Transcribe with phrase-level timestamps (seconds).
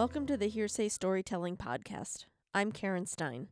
[0.00, 2.24] Welcome to the Hearsay Storytelling Podcast.
[2.54, 3.48] I'm Karen Stein.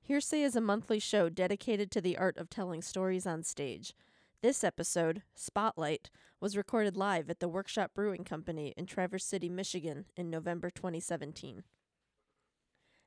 [0.00, 3.94] Hearsay is a monthly show dedicated to the art of telling stories on stage.
[4.42, 6.10] This episode, Spotlight,
[6.40, 11.62] was recorded live at the Workshop Brewing Company in Traverse City, Michigan in November 2017.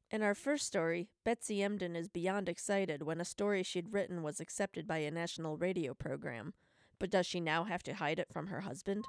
[0.10, 4.40] In our first story, Betsy Emden is beyond excited when a story she'd written was
[4.40, 6.54] accepted by a national radio program.
[6.98, 9.04] But does she now have to hide it from her husband?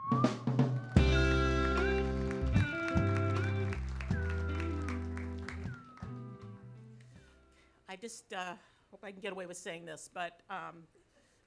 [7.97, 8.53] I just uh,
[8.91, 10.83] hope I can get away with saying this, but um,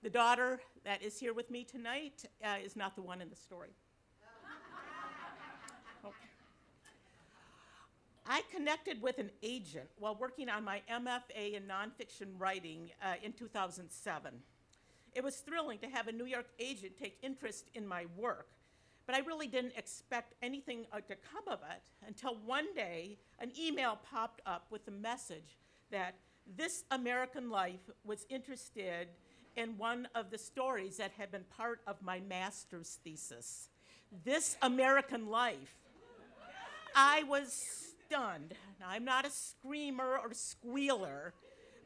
[0.01, 3.35] the daughter that is here with me tonight uh, is not the one in the
[3.35, 3.69] story.
[6.03, 6.15] Okay.
[8.25, 13.31] I connected with an agent while working on my MFA in nonfiction writing uh, in
[13.33, 14.33] 2007.
[15.13, 18.47] It was thrilling to have a New York agent take interest in my work,
[19.05, 23.51] but I really didn't expect anything uh, to come of it until one day an
[23.55, 25.59] email popped up with a message
[25.91, 26.15] that
[26.57, 29.07] this American Life was interested
[29.55, 33.69] in one of the stories that had been part of my master's thesis.
[34.23, 35.75] This American Life.
[36.95, 37.53] I was
[38.07, 38.55] stunned.
[38.79, 41.33] Now, I'm not a screamer or squealer,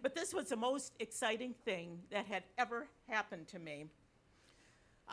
[0.01, 3.87] but this was the most exciting thing that had ever happened to me.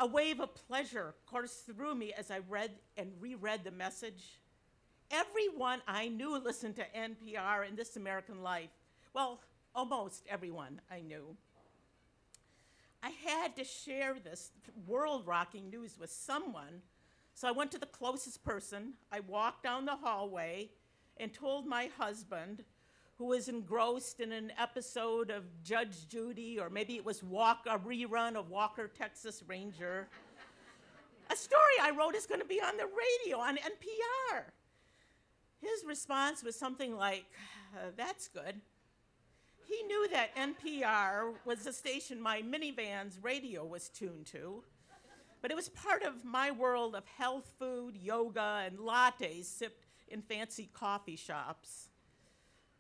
[0.01, 4.39] A wave of pleasure coursed through me as I read and reread the message.
[5.11, 8.71] Everyone I knew listened to NPR and This American Life.
[9.13, 9.41] Well,
[9.75, 11.37] almost everyone I knew.
[13.03, 14.53] I had to share this
[14.87, 16.83] world rocking news with someone,
[17.35, 18.95] so I went to the closest person.
[19.11, 20.71] I walked down the hallway
[21.17, 22.63] and told my husband,
[23.19, 27.79] who was engrossed in an episode of Judge Judy, or maybe it was Walk, a
[27.79, 30.09] rerun of Walker, Texas Ranger.
[31.31, 34.43] a story I wrote is going to be on the radio, on NPR.
[35.61, 37.25] His response was something like,
[37.97, 38.61] That's good.
[39.71, 44.65] He knew that NPR was the station my minivan's radio was tuned to,
[45.41, 50.23] but it was part of my world of health food, yoga, and lattes sipped in
[50.23, 51.89] fancy coffee shops.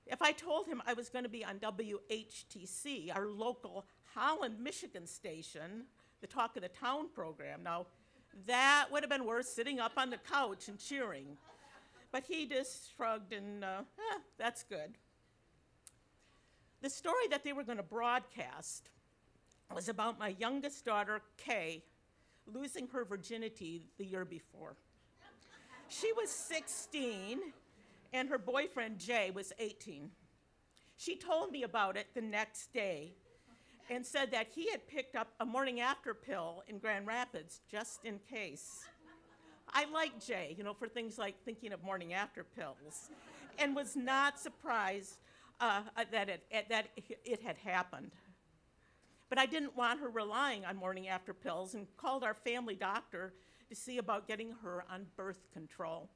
[0.04, 5.06] If I told him I was going to be on WHTC, our local Holland, Michigan
[5.06, 5.84] station,
[6.20, 7.86] the Talk of the Town program, now
[8.48, 11.36] that would have been worth sitting up on the couch and cheering.
[12.10, 14.98] But he just shrugged and, uh, eh, that's good.
[16.82, 18.88] The story that they were going to broadcast
[19.74, 21.82] was about my youngest daughter, Kay,
[22.46, 24.76] losing her virginity the year before.
[25.88, 27.40] She was 16,
[28.12, 30.10] and her boyfriend, Jay, was 18.
[30.96, 33.12] She told me about it the next day
[33.90, 38.04] and said that he had picked up a morning after pill in Grand Rapids just
[38.04, 38.84] in case.
[39.72, 43.10] I like Jay, you know, for things like thinking of morning after pills,
[43.58, 45.18] and was not surprised
[45.60, 48.12] uh, uh, that, it, that it had happened.
[49.28, 53.32] But I didn't want her relying on morning after pills and called our family doctor
[53.68, 56.08] to see about getting her on birth control.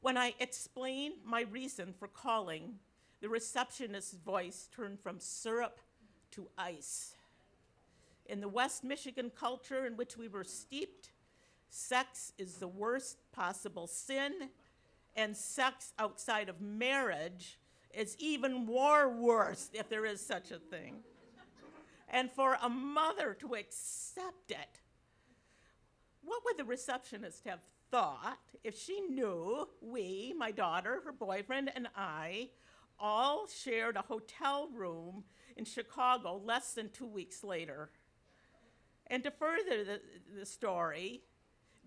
[0.00, 2.74] When I explained my reason for calling,
[3.20, 5.80] the receptionist's voice turned from syrup
[6.32, 7.14] to ice.
[8.26, 11.10] In the West Michigan culture in which we were steeped,
[11.68, 14.50] sex is the worst possible sin,
[15.16, 17.58] and sex outside of marriage
[17.98, 21.00] it's even more worse, if there is such a thing.
[22.08, 24.80] And for a mother to accept it,
[26.22, 27.58] what would the receptionist have
[27.90, 32.50] thought if she knew we, my daughter, her boyfriend, and I,
[33.00, 35.24] all shared a hotel room
[35.56, 37.90] in Chicago less than two weeks later?
[39.08, 40.00] And to further the,
[40.38, 41.22] the story,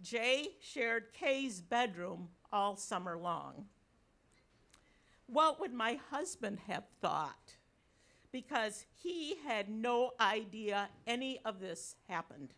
[0.02, 3.68] Jay shared Kay's bedroom all summer long.
[5.32, 7.56] What would my husband have thought?
[8.34, 12.54] Because he had no idea any of this happened.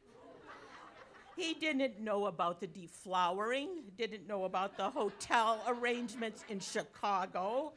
[1.35, 7.73] He didn't know about the deflowering, didn't know about the hotel arrangements in Chicago.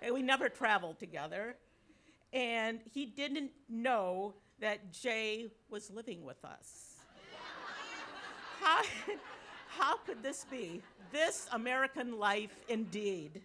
[0.00, 1.56] And we never traveled together.
[2.32, 6.94] And he didn't know that Jay was living with us.
[8.60, 8.82] how,
[9.68, 10.80] how could this be?
[11.12, 13.42] This American life indeed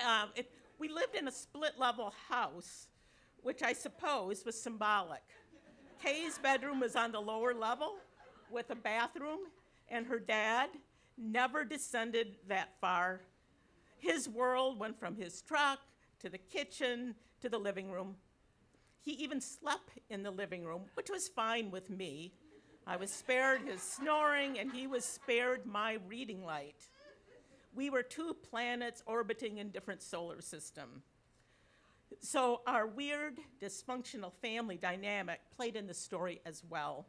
[0.00, 2.88] um, it, we lived in a split level house,
[3.42, 5.22] which I suppose was symbolic.
[6.02, 7.96] Kay's bedroom was on the lower level
[8.50, 9.40] with a bathroom,
[9.88, 10.70] and her dad
[11.16, 13.22] never descended that far.
[13.98, 15.80] His world went from his truck
[16.20, 18.16] to the kitchen to the living room.
[19.00, 22.32] He even slept in the living room, which was fine with me.
[22.86, 26.88] I was spared his snoring, and he was spared my reading light.
[27.74, 31.02] We were two planets orbiting in different solar system.
[32.20, 37.06] So our weird, dysfunctional family dynamic played in the story as well.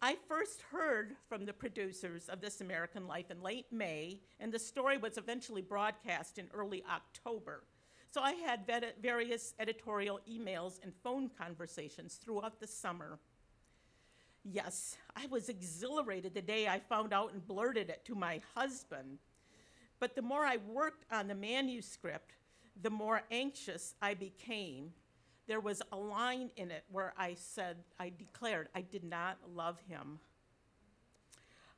[0.00, 4.58] I first heard from the producers of This American Life in late May, and the
[4.58, 7.64] story was eventually broadcast in early October.
[8.10, 8.70] So I had
[9.02, 13.18] various editorial emails and phone conversations throughout the summer.
[14.44, 19.18] Yes, I was exhilarated the day I found out and blurted it to my husband.
[19.98, 22.32] But the more I worked on the manuscript,
[22.82, 24.92] the more anxious I became.
[25.46, 29.78] There was a line in it where I said, I declared I did not love
[29.88, 30.18] him.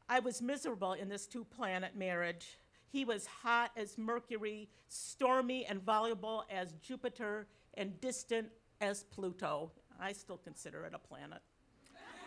[0.08, 2.58] I was miserable in this two planet marriage.
[2.88, 8.48] He was hot as Mercury, stormy and voluble as Jupiter, and distant
[8.80, 9.70] as Pluto.
[10.00, 11.42] I still consider it a planet.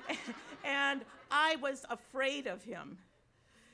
[0.63, 1.01] and
[1.31, 2.97] I was afraid of him.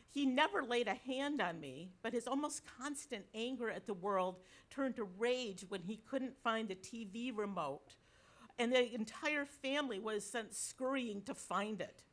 [0.10, 4.38] He never laid a hand on me, but his almost constant anger at the world
[4.70, 7.96] turned to rage when he couldn't find the TV remote,
[8.58, 12.04] and the entire family was sent scurrying to find it.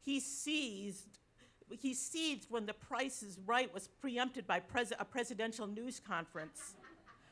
[0.00, 1.18] He seized.
[1.68, 6.76] He seized when the Price is Right was preempted by pres- a presidential news conference.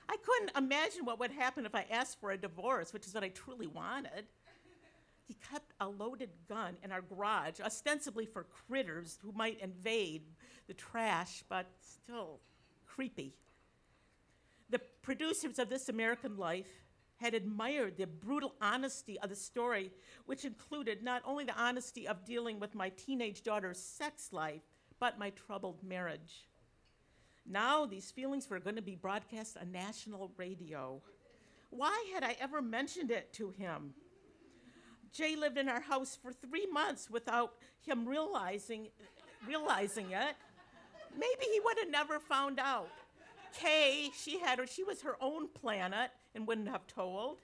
[0.08, 3.22] I couldn't imagine what would happen if I asked for a divorce, which is what
[3.22, 4.26] I truly wanted.
[5.26, 10.22] He kept a loaded gun in our garage, ostensibly for critters who might invade
[10.66, 12.40] the trash, but still
[12.86, 13.34] creepy.
[14.70, 16.68] The producers of This American Life
[17.16, 19.90] had admired the brutal honesty of the story,
[20.26, 24.62] which included not only the honesty of dealing with my teenage daughter's sex life,
[24.98, 26.48] but my troubled marriage.
[27.46, 31.00] Now, these feelings were going to be broadcast on national radio.
[31.70, 33.94] Why had I ever mentioned it to him?
[35.14, 37.54] Jay lived in our house for three months without
[37.86, 38.88] him realizing,
[39.46, 40.34] realizing it.
[41.12, 42.88] Maybe he would have never found out.
[43.56, 47.38] Kay, she had her, she was her own planet and wouldn't have told.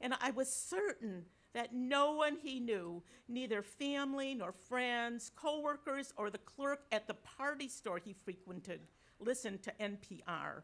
[0.00, 6.30] And I was certain that no one he knew, neither family nor friends, coworkers, or
[6.30, 8.80] the clerk at the party store he frequented,
[9.20, 10.62] listened to NPR.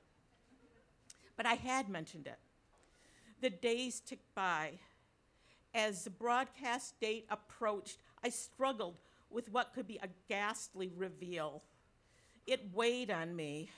[1.37, 2.39] But I had mentioned it.
[3.43, 4.73] The days ticked by.
[5.75, 8.97] As the broadcast date approached, I struggled
[9.31, 11.63] with what could be a ghastly reveal.
[12.47, 13.71] It weighed on me.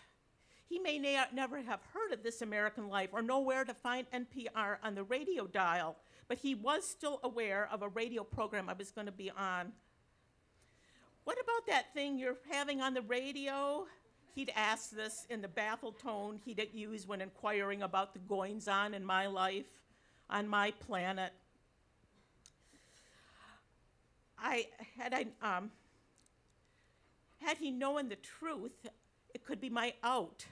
[0.69, 0.99] He may
[1.35, 5.05] never have heard of This American Life or know where to find NPR on the
[5.05, 5.97] radio dial,
[6.29, 9.73] but he was still aware of a radio program I was going to be on.
[11.25, 13.87] What about that thing you're having on the radio?
[14.35, 18.95] He'd ask this in the baffled tone he'd use when inquiring about the goings on
[18.95, 19.67] in my life,
[20.31, 21.35] on my planet.
[24.43, 24.67] I
[24.99, 25.71] had I um,
[27.39, 28.87] had he known the truth,
[29.35, 30.45] it could be my out,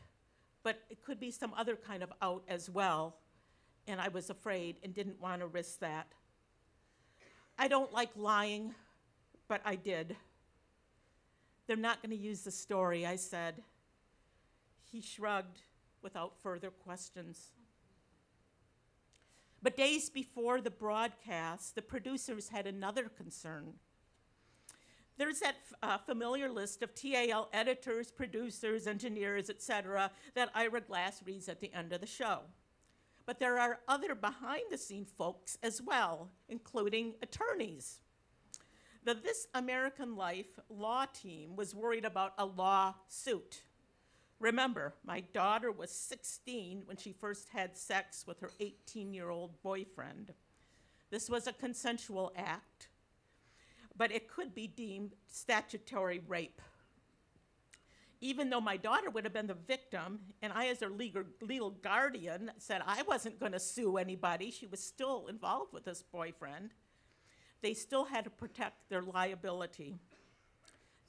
[0.62, 3.16] but it could be some other kind of out as well.
[3.86, 6.06] And I was afraid and didn't want to risk that.
[7.58, 8.74] I don't like lying,
[9.48, 10.16] but I did.
[11.66, 13.62] They're not going to use the story, I said.
[14.90, 15.62] He shrugged
[16.02, 17.50] without further questions.
[19.62, 23.74] But days before the broadcast, the producers had another concern.
[25.18, 31.48] There's that uh, familiar list of TAL editors, producers, engineers, etc., that Ira Glass reads
[31.48, 32.40] at the end of the show.
[33.26, 38.00] But there are other behind the scene folks as well, including attorneys.
[39.04, 43.62] The This American Life law team was worried about a lawsuit.
[44.40, 49.62] Remember, my daughter was 16 when she first had sex with her 18 year old
[49.62, 50.32] boyfriend.
[51.10, 52.88] This was a consensual act,
[53.96, 56.62] but it could be deemed statutory rape.
[58.22, 61.70] Even though my daughter would have been the victim, and I, as her legal, legal
[61.70, 66.70] guardian, said I wasn't going to sue anybody, she was still involved with this boyfriend,
[67.62, 69.96] they still had to protect their liability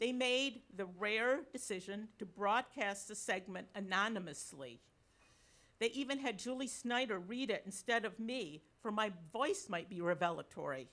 [0.01, 4.79] they made the rare decision to broadcast the segment anonymously.
[5.77, 10.01] They even had Julie Snyder read it instead of me, for my voice might be
[10.01, 10.87] revelatory.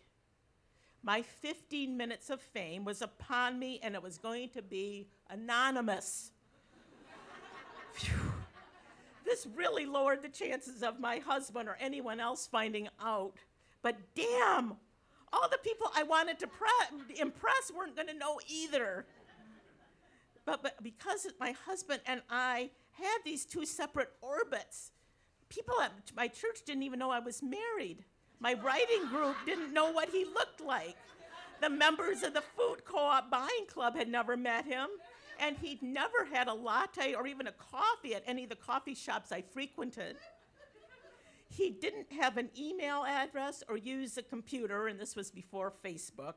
[1.02, 6.32] My 15 minutes of fame was upon me, and it was going to be anonymous.
[9.24, 13.38] this really lowered the chances of my husband or anyone else finding out.
[13.80, 14.76] But damn,
[15.32, 19.04] all the people I wanted to pre- impress weren't going to know either.
[20.44, 24.92] But, but because my husband and I had these two separate orbits,
[25.48, 28.04] people at my church didn't even know I was married.
[28.40, 30.96] My writing group didn't know what he looked like.
[31.60, 34.88] The members of the food co op buying club had never met him,
[35.40, 38.94] and he'd never had a latte or even a coffee at any of the coffee
[38.94, 40.16] shops I frequented.
[41.48, 46.34] He didn't have an email address or use a computer, and this was before Facebook.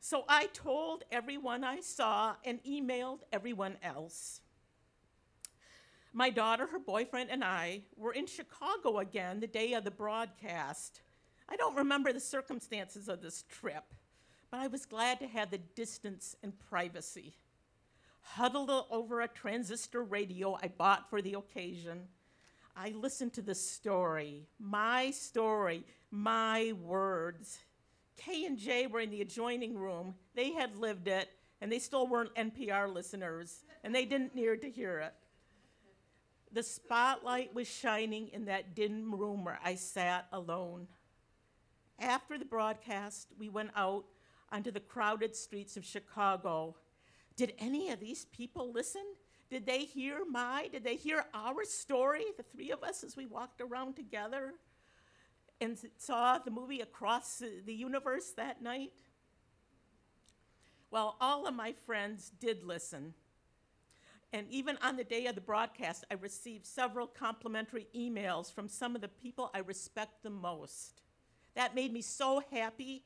[0.00, 4.40] So I told everyone I saw and emailed everyone else.
[6.12, 11.00] My daughter, her boyfriend, and I were in Chicago again the day of the broadcast.
[11.48, 13.84] I don't remember the circumstances of this trip,
[14.50, 17.34] but I was glad to have the distance and privacy.
[18.22, 22.08] Huddled over a transistor radio I bought for the occasion,
[22.78, 27.58] I listened to the story, my story, my words.
[28.18, 30.14] Kay and Jay were in the adjoining room.
[30.34, 31.30] They had lived it,
[31.62, 35.14] and they still weren't NPR listeners, and they didn't need to hear it.
[36.52, 40.86] The spotlight was shining in that dim room where I sat alone.
[41.98, 44.04] After the broadcast, we went out
[44.52, 46.76] onto the crowded streets of Chicago.
[47.36, 49.04] Did any of these people listen?
[49.48, 53.26] Did they hear my, did they hear our story, the three of us, as we
[53.26, 54.54] walked around together
[55.60, 58.92] and saw the movie Across the Universe that night?
[60.90, 63.14] Well, all of my friends did listen.
[64.32, 68.94] And even on the day of the broadcast, I received several complimentary emails from some
[68.94, 71.02] of the people I respect the most.
[71.54, 73.04] That made me so happy,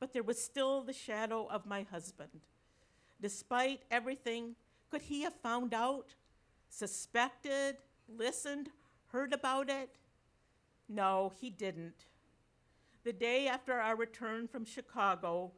[0.00, 2.40] but there was still the shadow of my husband.
[3.20, 4.56] Despite everything,
[4.90, 6.14] could he have found out,
[6.68, 7.76] suspected,
[8.08, 8.70] listened,
[9.08, 9.90] heard about it?
[10.88, 12.06] No, he didn't.
[13.04, 15.52] The day after our return from Chicago,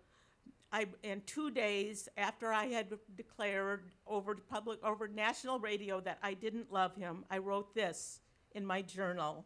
[0.73, 6.35] I, in two days after I had declared over public, over national radio that I
[6.35, 8.21] didn't love him, I wrote this
[8.53, 9.45] in my journal.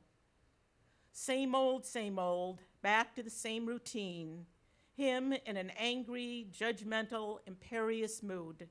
[1.12, 4.47] Same old, same old, back to the same routine.
[4.97, 8.69] Him in an angry, judgmental, imperious mood,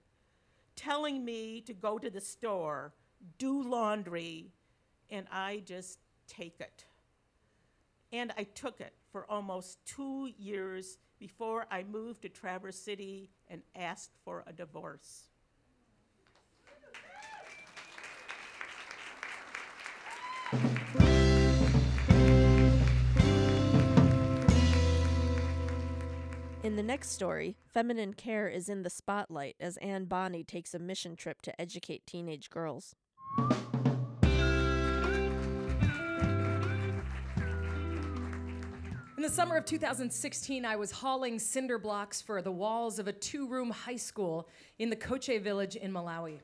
[0.75, 2.93] telling me to go to the store,
[3.37, 4.51] do laundry,
[5.09, 6.85] and I just take it.
[8.11, 13.61] And I took it for almost two years before I moved to Traverse City and
[13.75, 15.29] asked for a divorce.
[26.65, 30.79] In the next story, feminine care is in the spotlight as Anne Bonny takes a
[30.79, 32.95] mission trip to educate teenage girls.
[39.15, 43.13] In the summer of 2016, I was hauling cinder blocks for the walls of a
[43.13, 46.39] two room high school in the Koche village in Malawi.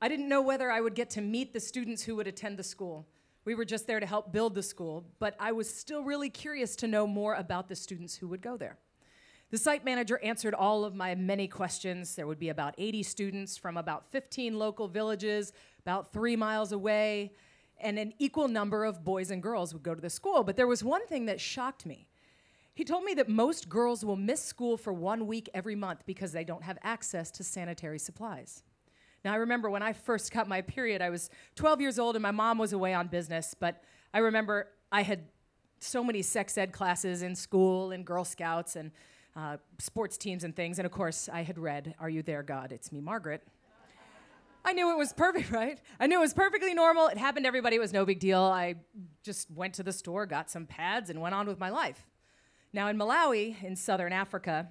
[0.00, 2.62] I didn't know whether I would get to meet the students who would attend the
[2.62, 3.06] school.
[3.44, 6.76] We were just there to help build the school, but I was still really curious
[6.76, 8.78] to know more about the students who would go there.
[9.50, 12.14] The site manager answered all of my many questions.
[12.14, 17.32] There would be about 80 students from about 15 local villages, about three miles away,
[17.80, 20.44] and an equal number of boys and girls would go to the school.
[20.44, 22.06] But there was one thing that shocked me.
[22.74, 26.30] He told me that most girls will miss school for one week every month because
[26.30, 28.62] they don't have access to sanitary supplies.
[29.24, 32.22] Now, I remember when I first got my period, I was 12 years old and
[32.22, 33.82] my mom was away on business, but
[34.14, 35.24] I remember I had
[35.80, 38.92] so many sex ed classes in school and Girl Scouts and
[39.36, 40.78] uh, sports teams and things.
[40.78, 42.72] And of course, I had read, Are You There, God?
[42.72, 43.42] It's Me, Margaret.
[44.64, 45.80] I knew it was perfect, right?
[45.98, 47.08] I knew it was perfectly normal.
[47.08, 47.76] It happened to everybody.
[47.76, 48.42] It was no big deal.
[48.42, 48.76] I
[49.22, 52.06] just went to the store, got some pads, and went on with my life.
[52.72, 54.68] Now, in Malawi, in southern Africa,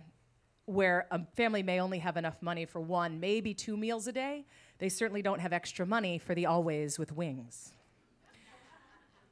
[0.66, 4.46] where a family may only have enough money for one, maybe two meals a day,
[4.78, 7.74] they certainly don't have extra money for the always with wings.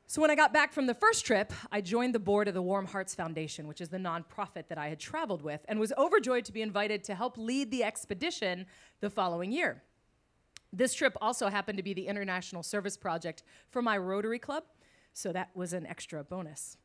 [0.09, 2.61] So, when I got back from the first trip, I joined the board of the
[2.61, 6.45] Warm Hearts Foundation, which is the nonprofit that I had traveled with, and was overjoyed
[6.45, 8.67] to be invited to help lead the expedition
[9.01, 9.83] the following year.
[10.71, 14.63] This trip also happened to be the international service project for my Rotary Club,
[15.11, 16.77] so that was an extra bonus.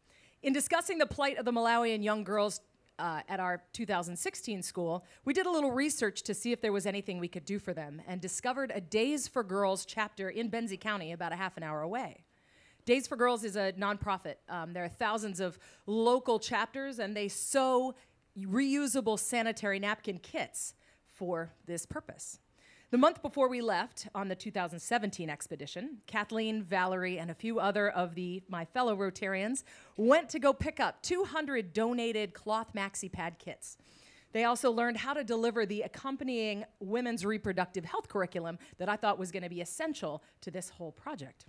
[0.43, 2.61] In discussing the plight of the Malawian young girls
[2.99, 6.87] uh, at our 2016 school, we did a little research to see if there was
[6.87, 10.81] anything we could do for them and discovered a Days for Girls chapter in Benzie
[10.81, 12.25] County, about a half an hour away.
[12.85, 14.37] Days for Girls is a nonprofit.
[14.49, 17.95] Um, there are thousands of local chapters, and they sew
[18.37, 20.75] reusable sanitary napkin kits
[21.07, 22.41] for this purpose.
[22.91, 27.89] The month before we left on the 2017 expedition, Kathleen, Valerie, and a few other
[27.89, 29.63] of the my fellow Rotarians
[29.97, 33.79] went to go pick up 200 donated cloth maxi pad kits.
[34.33, 39.19] They also learned how to deliver the accompanying women's reproductive health curriculum that I thought
[39.19, 41.47] was going to be essential to this whole project.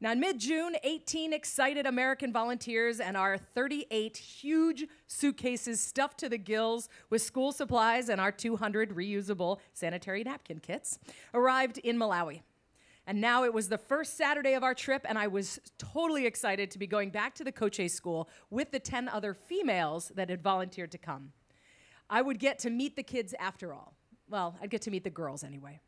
[0.00, 6.28] Now, in mid June, 18 excited American volunteers and our 38 huge suitcases stuffed to
[6.28, 11.00] the gills with school supplies and our 200 reusable sanitary napkin kits
[11.34, 12.42] arrived in Malawi.
[13.08, 16.70] And now it was the first Saturday of our trip, and I was totally excited
[16.70, 20.42] to be going back to the Koche school with the 10 other females that had
[20.42, 21.32] volunteered to come.
[22.08, 23.94] I would get to meet the kids after all.
[24.28, 25.80] Well, I'd get to meet the girls anyway.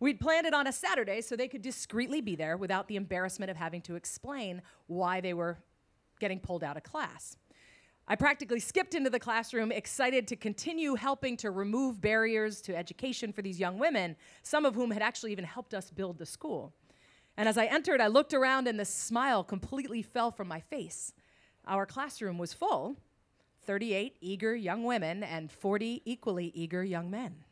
[0.00, 3.50] We'd planned it on a Saturday so they could discreetly be there without the embarrassment
[3.50, 5.58] of having to explain why they were
[6.18, 7.36] getting pulled out of class.
[8.08, 13.32] I practically skipped into the classroom, excited to continue helping to remove barriers to education
[13.32, 16.72] for these young women, some of whom had actually even helped us build the school.
[17.36, 21.12] And as I entered, I looked around and the smile completely fell from my face.
[21.66, 22.96] Our classroom was full
[23.66, 27.44] 38 eager young women and 40 equally eager young men.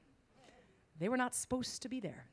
[0.99, 2.28] They were not supposed to be there.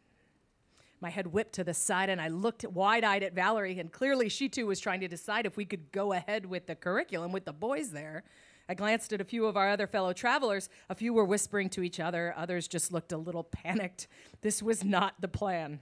[1.01, 4.29] My head whipped to the side, and I looked wide eyed at Valerie, and clearly
[4.29, 7.45] she too was trying to decide if we could go ahead with the curriculum with
[7.45, 8.23] the boys there.
[8.67, 10.69] I glanced at a few of our other fellow travelers.
[10.89, 14.07] A few were whispering to each other, others just looked a little panicked.
[14.41, 15.81] This was not the plan.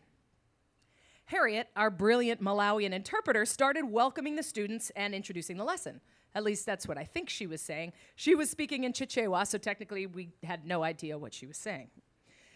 [1.25, 6.01] Harriet, our brilliant Malawian interpreter, started welcoming the students and introducing the lesson.
[6.35, 7.93] At least that's what I think she was saying.
[8.15, 11.89] She was speaking in Chichewa, so technically we had no idea what she was saying.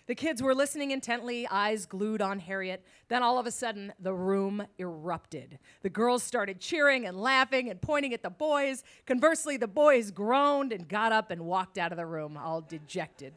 [0.08, 2.84] The kids were listening intently, eyes glued on Harriet.
[3.10, 5.60] Then all of a sudden, the room erupted.
[5.82, 8.86] The girls started cheering and laughing and pointing at the boys.
[9.06, 13.34] Conversely, the boys groaned and got up and walked out of the room, all dejected.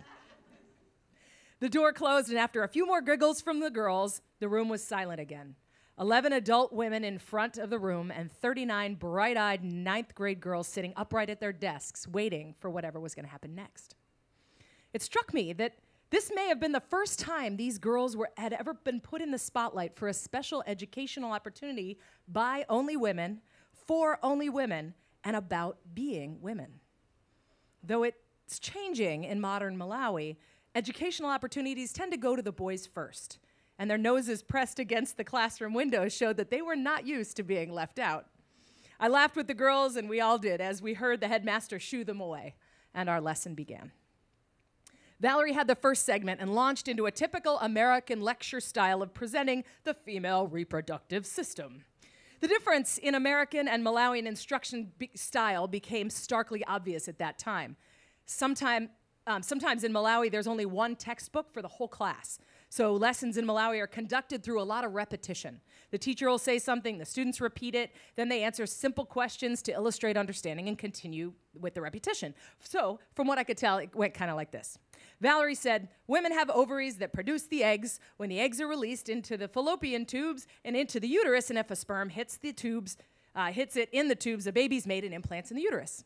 [1.59, 4.83] The door closed, and after a few more giggles from the girls, the room was
[4.83, 5.57] silent again.
[5.99, 10.69] 11 adult women in front of the room and 39 bright eyed ninth grade girls
[10.69, 13.97] sitting upright at their desks, waiting for whatever was going to happen next.
[14.95, 15.75] It struck me that
[16.11, 19.31] this may have been the first time these girls were, had ever been put in
[19.31, 23.41] the spotlight for a special educational opportunity by only women,
[23.73, 26.81] for only women, and about being women.
[27.83, 30.37] Though it's changing in modern Malawi,
[30.75, 33.39] educational opportunities tend to go to the boys first,
[33.79, 37.43] and their noses pressed against the classroom windows showed that they were not used to
[37.43, 38.27] being left out.
[38.99, 42.05] I laughed with the girls, and we all did, as we heard the headmaster shoo
[42.05, 42.55] them away,
[42.93, 43.93] and our lesson began.
[45.21, 49.65] Valerie had the first segment and launched into a typical American lecture style of presenting
[49.85, 51.85] the female reproductive system.
[52.41, 57.77] The difference in American and Malawian instruction be- style became starkly obvious at that time.
[58.25, 58.89] Sometime,
[59.27, 62.39] um, sometimes in Malawi, there's only one textbook for the whole class.
[62.73, 65.61] So lessons in Malawi are conducted through a lot of repetition.
[65.91, 69.73] The teacher will say something, the students repeat it, then they answer simple questions to
[69.73, 72.33] illustrate understanding and continue with the repetition.
[72.63, 74.79] So, from what I could tell, it went kind of like this.
[75.21, 77.99] Valerie said, Women have ovaries that produce the eggs.
[78.19, 81.73] When the eggs are released into the fallopian tubes and into the uterus, and if
[81.73, 82.97] a sperm hits the tubes,
[83.35, 86.05] uh, hits it in the tubes, a baby's made and implants in the uterus.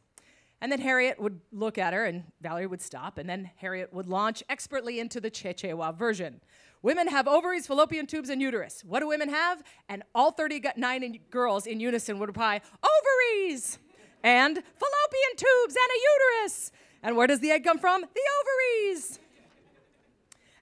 [0.65, 4.07] And then Harriet would look at her, and Valerie would stop, and then Harriet would
[4.07, 6.41] launch expertly into the Chichewa version.
[6.81, 8.83] Women have ovaries, fallopian tubes, and uterus.
[8.83, 9.63] What do women have?
[9.91, 13.79] And all 39 in girls in unison would reply, ovaries
[14.23, 16.01] and fallopian tubes and a
[16.41, 16.73] uterus.
[17.03, 18.01] And where does the egg come from?
[18.01, 19.21] The ovaries.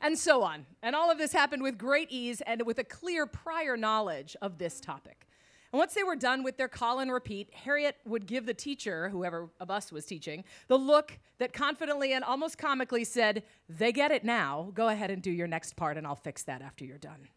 [0.01, 0.67] And so on.
[0.83, 4.59] And all of this happened with great ease and with a clear prior knowledge of
[4.59, 5.29] this topic.
[5.73, 9.09] And once they were done with their call and repeat, Harriet would give the teacher,
[9.09, 14.11] whoever of us was teaching, the look that confidently and almost comically said, They get
[14.11, 14.71] it now.
[14.75, 17.29] Go ahead and do your next part, and I'll fix that after you're done.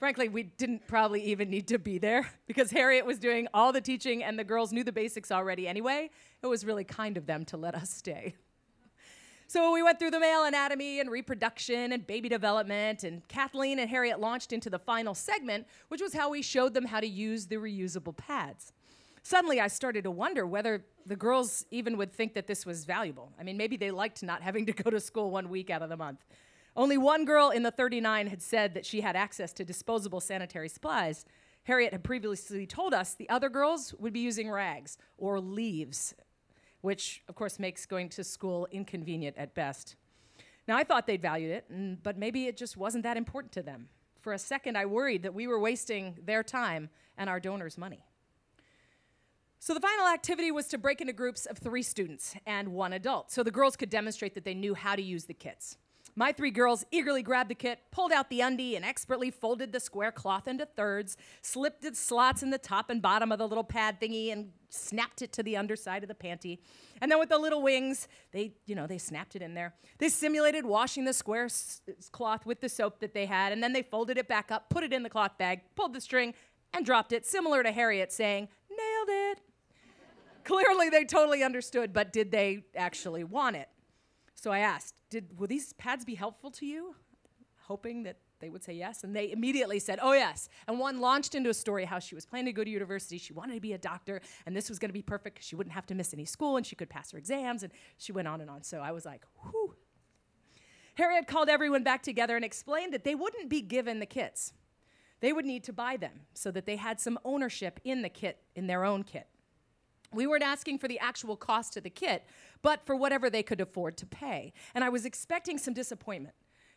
[0.00, 3.82] Frankly, we didn't probably even need to be there because Harriet was doing all the
[3.82, 6.10] teaching and the girls knew the basics already anyway.
[6.42, 8.34] It was really kind of them to let us stay.
[9.50, 13.90] So we went through the male anatomy and reproduction and baby development, and Kathleen and
[13.90, 17.46] Harriet launched into the final segment, which was how we showed them how to use
[17.46, 18.72] the reusable pads.
[19.24, 23.32] Suddenly, I started to wonder whether the girls even would think that this was valuable.
[23.40, 25.88] I mean, maybe they liked not having to go to school one week out of
[25.88, 26.24] the month.
[26.76, 30.68] Only one girl in the 39 had said that she had access to disposable sanitary
[30.68, 31.24] supplies.
[31.64, 36.14] Harriet had previously told us the other girls would be using rags or leaves
[36.80, 39.96] which of course makes going to school inconvenient at best.
[40.68, 43.62] Now, I thought they'd valued it, and, but maybe it just wasn't that important to
[43.62, 43.88] them.
[44.20, 48.04] For a second, I worried that we were wasting their time and our donors' money.
[49.58, 53.30] So, the final activity was to break into groups of three students and one adult,
[53.30, 55.76] so the girls could demonstrate that they knew how to use the kits.
[56.20, 59.80] My three girls eagerly grabbed the kit, pulled out the undie, and expertly folded the
[59.80, 63.64] square cloth into thirds, slipped its slots in the top and bottom of the little
[63.64, 66.58] pad thingy, and snapped it to the underside of the panty.
[67.00, 69.72] And then with the little wings, they, you know, they snapped it in there.
[69.96, 71.80] They simulated washing the square s-
[72.12, 74.84] cloth with the soap that they had, and then they folded it back up, put
[74.84, 76.34] it in the cloth bag, pulled the string,
[76.74, 79.40] and dropped it, similar to Harriet saying, Nailed it.
[80.44, 83.70] Clearly, they totally understood, but did they actually want it?
[84.40, 86.94] So I asked, did, Will these pads be helpful to you?
[87.64, 89.04] Hoping that they would say yes.
[89.04, 90.48] And they immediately said, Oh, yes.
[90.66, 93.18] And one launched into a story how she was planning to go to university.
[93.18, 95.56] She wanted to be a doctor, and this was going to be perfect because she
[95.56, 97.62] wouldn't have to miss any school and she could pass her exams.
[97.62, 98.62] And she went on and on.
[98.62, 99.74] So I was like, Whew.
[100.94, 104.54] Harriet called everyone back together and explained that they wouldn't be given the kits.
[105.20, 108.38] They would need to buy them so that they had some ownership in the kit,
[108.56, 109.26] in their own kit.
[110.12, 112.24] We weren't asking for the actual cost of the kit,
[112.62, 114.52] but for whatever they could afford to pay.
[114.74, 116.34] And I was expecting some disappointment.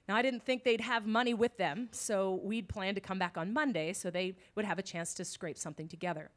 [0.08, 3.38] Now, I didn't think they'd have money with them, so we'd planned to come back
[3.38, 6.30] on Monday so they would have a chance to scrape something together.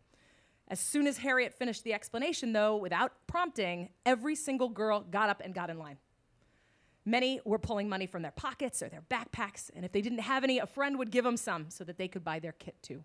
[0.68, 5.40] As soon as Harriet finished the explanation, though, without prompting, every single girl got up
[5.44, 5.98] and got in line.
[7.04, 10.42] Many were pulling money from their pockets or their backpacks, and if they didn't have
[10.42, 13.04] any, a friend would give them some so that they could buy their kit too.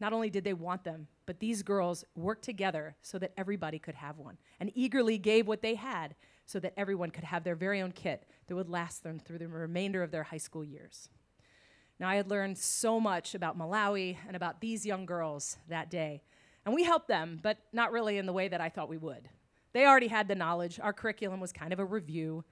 [0.00, 3.94] Not only did they want them, but these girls worked together so that everybody could
[3.94, 6.14] have one and eagerly gave what they had
[6.46, 9.48] so that everyone could have their very own kit that would last them through the
[9.48, 11.08] remainder of their high school years.
[11.98, 16.22] Now, I had learned so much about Malawi and about these young girls that day,
[16.66, 19.28] and we helped them, but not really in the way that I thought we would.
[19.72, 20.80] They already had the knowledge.
[20.80, 22.44] Our curriculum was kind of a review.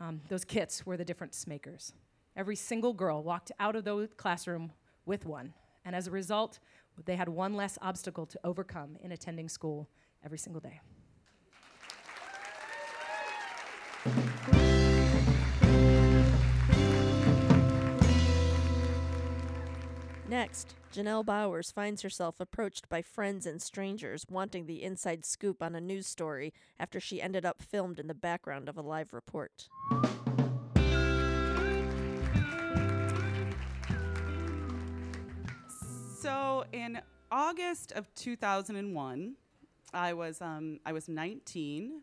[0.00, 1.92] Um, those kits were the difference makers.
[2.34, 4.72] Every single girl walked out of the classroom
[5.04, 5.52] with one,
[5.84, 6.58] and as a result,
[7.04, 9.88] they had one less obstacle to overcome in attending school
[10.24, 10.80] every single day.
[20.28, 25.74] Next, Janelle Bowers finds herself approached by friends and strangers wanting the inside scoop on
[25.74, 29.68] a news story after she ended up filmed in the background of a live report.
[36.20, 37.00] So in
[37.30, 39.34] August of 2001,
[39.94, 42.02] I was um, I was 19.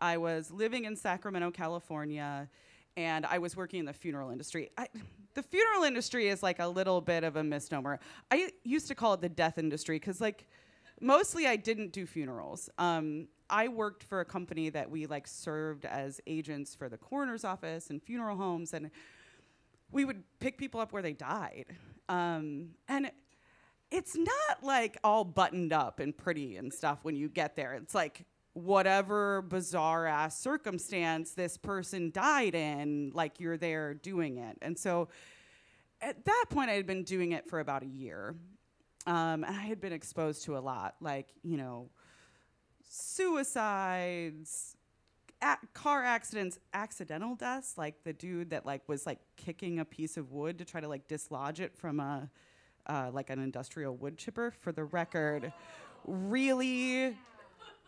[0.00, 2.48] I was living in Sacramento, California,
[2.96, 4.70] and I was working in the funeral industry.
[4.76, 4.88] I,
[5.34, 8.00] the funeral industry is like a little bit of a misnomer.
[8.32, 10.48] I used to call it the death industry because like
[11.00, 12.68] mostly I didn't do funerals.
[12.78, 17.44] Um, I worked for a company that we like served as agents for the coroner's
[17.44, 18.90] office and funeral homes, and
[19.92, 21.66] we would pick people up where they died.
[22.08, 23.12] Um, and
[23.92, 27.74] it's not like all buttoned up and pretty and stuff when you get there.
[27.74, 28.24] It's like
[28.54, 34.56] whatever bizarre ass circumstance this person died in, like you're there doing it.
[34.62, 35.08] And so
[36.00, 38.34] at that point, I had been doing it for about a year.
[39.06, 41.90] Um, and I had been exposed to a lot, like, you know,
[42.88, 44.76] suicides,
[45.74, 50.30] car accidents, accidental deaths, like the dude that like was like kicking a piece of
[50.30, 52.30] wood to try to like dislodge it from a
[52.86, 54.52] uh, like an industrial wood chipper.
[54.60, 55.52] For the record,
[56.06, 57.16] really,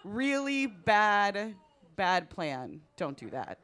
[0.04, 1.54] really bad,
[1.96, 2.80] bad plan.
[2.96, 3.58] Don't do that.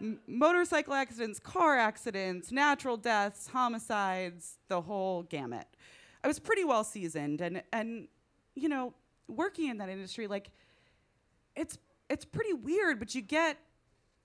[0.00, 5.66] M- motorcycle accidents, car accidents, natural deaths, homicides, the whole gamut.
[6.22, 8.08] I was pretty well seasoned, and and
[8.54, 8.94] you know,
[9.28, 10.50] working in that industry, like
[11.54, 13.58] it's it's pretty weird, but you get,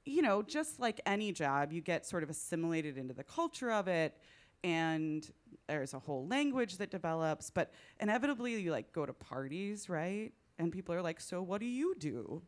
[0.06, 3.88] you know, just like any job, you get sort of assimilated into the culture of
[3.88, 4.18] it,
[4.64, 5.30] and
[5.68, 7.50] there's a whole language that develops.
[7.50, 10.32] But inevitably, you like go to parties, right?
[10.60, 12.42] And people are like, "So what do you do?"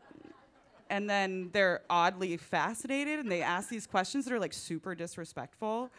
[0.90, 5.90] and then they're oddly fascinated, and they ask these questions that are like super disrespectful.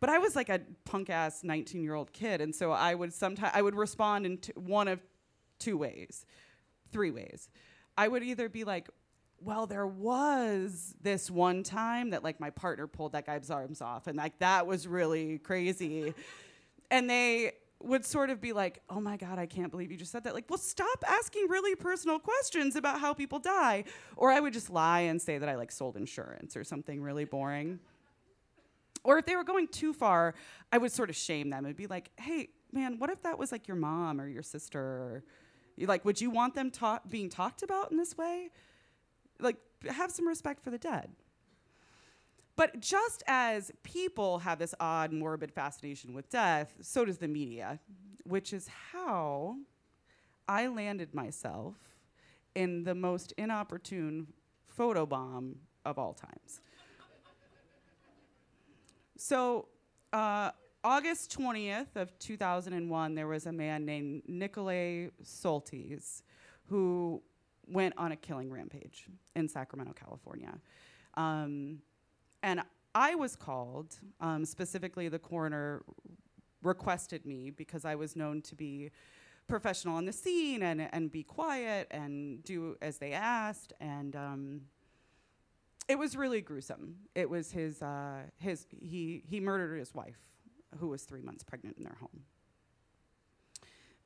[0.00, 3.12] But I was like a punk ass 19 year old kid, and so I would
[3.12, 5.00] sometimes I would respond in t- one of
[5.58, 6.24] two ways,
[6.90, 7.50] three ways.
[7.98, 8.88] I would either be like,
[9.42, 14.06] well, there was this one time that like my partner pulled that guy's arms off,
[14.06, 16.14] and like that was really crazy.
[16.90, 20.12] and they would sort of be like, oh my God, I can't believe you just
[20.12, 20.34] said that.
[20.34, 23.84] Like, well, stop asking really personal questions about how people die.
[24.16, 27.24] Or I would just lie and say that I like sold insurance or something really
[27.24, 27.80] boring.
[29.02, 30.34] Or if they were going too far,
[30.70, 33.50] I would sort of shame them and be like, hey, man, what if that was
[33.50, 35.24] like your mom or your sister?
[35.78, 38.50] Like, would you want them ta- being talked about in this way?
[39.40, 39.56] Like,
[39.88, 41.10] have some respect for the dead.
[42.56, 47.80] But just as people have this odd, morbid fascination with death, so does the media,
[48.24, 49.56] which is how
[50.46, 51.76] I landed myself
[52.54, 54.26] in the most inopportune
[54.76, 56.60] photobomb of all times.
[59.16, 59.68] So,
[60.12, 60.50] uh,
[60.82, 66.22] August 20th of 2001, there was a man named Nikolay Soltys
[66.68, 67.22] who
[67.70, 69.06] went on a killing rampage
[69.36, 70.58] in Sacramento, California.
[71.14, 71.78] Um,
[72.42, 72.62] and
[72.94, 75.82] I was called, um, specifically the coroner
[76.62, 78.90] requested me because I was known to be
[79.46, 84.60] professional on the scene and and be quiet and do as they asked and um,
[85.88, 86.94] it was really gruesome.
[87.16, 90.20] It was his uh, his he he murdered his wife
[90.78, 92.22] who was three months pregnant in their home.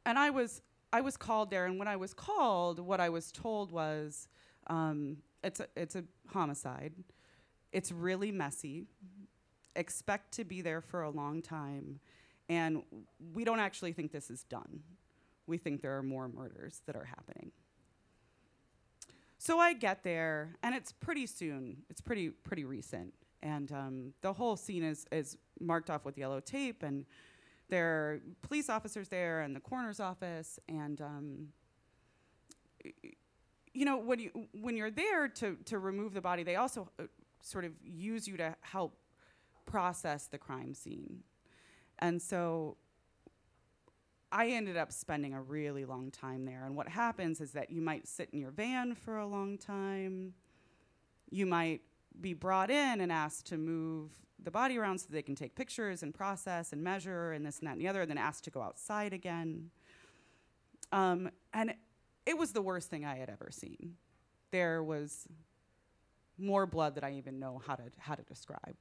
[0.07, 0.63] And I was
[0.95, 4.29] I was called there, and when I was called, what I was told was
[4.69, 6.93] um, it's a it's a homicide.
[7.73, 8.85] It's really messy.
[9.75, 11.99] Expect to be there for a long time,
[12.49, 12.85] and
[13.35, 14.85] we don't actually think this is done.
[15.49, 17.51] We think there are more murders that are happening.
[19.37, 21.79] So I get there, and it's pretty soon.
[21.91, 26.39] It's pretty pretty recent, and um, the whole scene is is marked off with yellow
[26.39, 27.05] tape, and
[27.69, 31.49] there are police officers there, and the coroner's office, and um,
[33.73, 37.05] you know when you when you're there to to remove the body, they also uh,
[37.41, 38.97] sort of use you to help
[39.67, 41.23] process the crime scene,
[41.99, 42.77] and so
[44.35, 46.65] I ended up spending a really long time there.
[46.65, 50.35] And what happens is that you might sit in your van for a long time.
[51.31, 51.83] You might
[52.21, 54.11] be brought in and asked to move
[54.45, 57.67] the body around so they can take pictures and process and measure and this and
[57.67, 59.71] that and the other, and then asked to go outside again.
[60.93, 61.75] Um, and
[62.27, 63.97] it was the worst thing I had ever seen.
[64.51, 65.27] There was
[66.39, 68.77] more blood than I even know how to how to describe.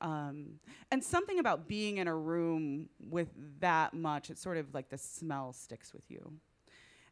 [0.00, 3.28] Um, and something about being in a room with
[3.60, 6.32] that much, it's sort of like the smell sticks with you.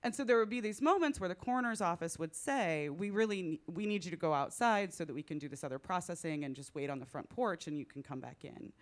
[0.04, 3.42] And so there would be these moments where the coroner's office would say, "We really
[3.42, 6.44] ne- we need you to go outside so that we can do this other processing
[6.44, 8.74] and just wait on the front porch and you can come back in."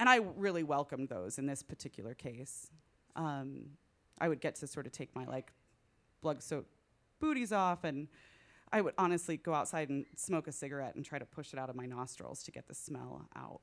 [0.00, 2.72] And I really welcomed those in this particular case.
[3.14, 3.78] Um,
[4.20, 5.52] I would get to sort of take my like
[6.22, 6.74] blood-soaked
[7.20, 8.08] booties off and
[8.72, 11.70] I would honestly go outside and smoke a cigarette and try to push it out
[11.70, 13.60] of my nostrils to get the smell out.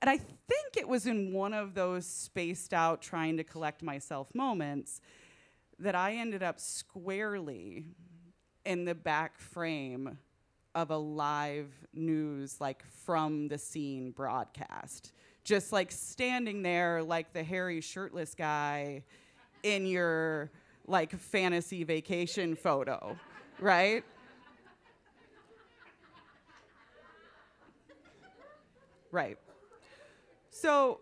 [0.00, 4.32] And I think it was in one of those spaced out, trying to collect myself
[4.34, 5.00] moments
[5.80, 7.84] that I ended up squarely
[8.64, 10.18] in the back frame
[10.74, 15.12] of a live news, like from the scene broadcast.
[15.42, 19.02] Just like standing there, like the hairy shirtless guy
[19.62, 20.50] in your
[20.86, 23.16] like fantasy vacation photo
[23.60, 24.04] right?
[29.12, 29.38] right.
[30.50, 31.00] So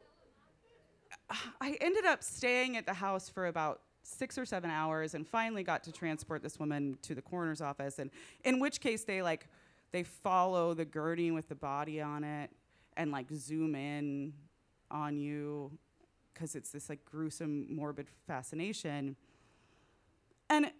[1.60, 5.62] I ended up staying at the house for about six or seven hours and finally
[5.62, 7.98] got to transport this woman to the coroner's office.
[7.98, 8.10] And
[8.44, 9.46] in which case they like
[9.92, 12.50] they follow the gurney with the body on it
[12.96, 14.32] and like zoom in
[14.90, 15.70] on you
[16.32, 19.16] because it's this like gruesome morbid fascination.
[20.50, 20.70] And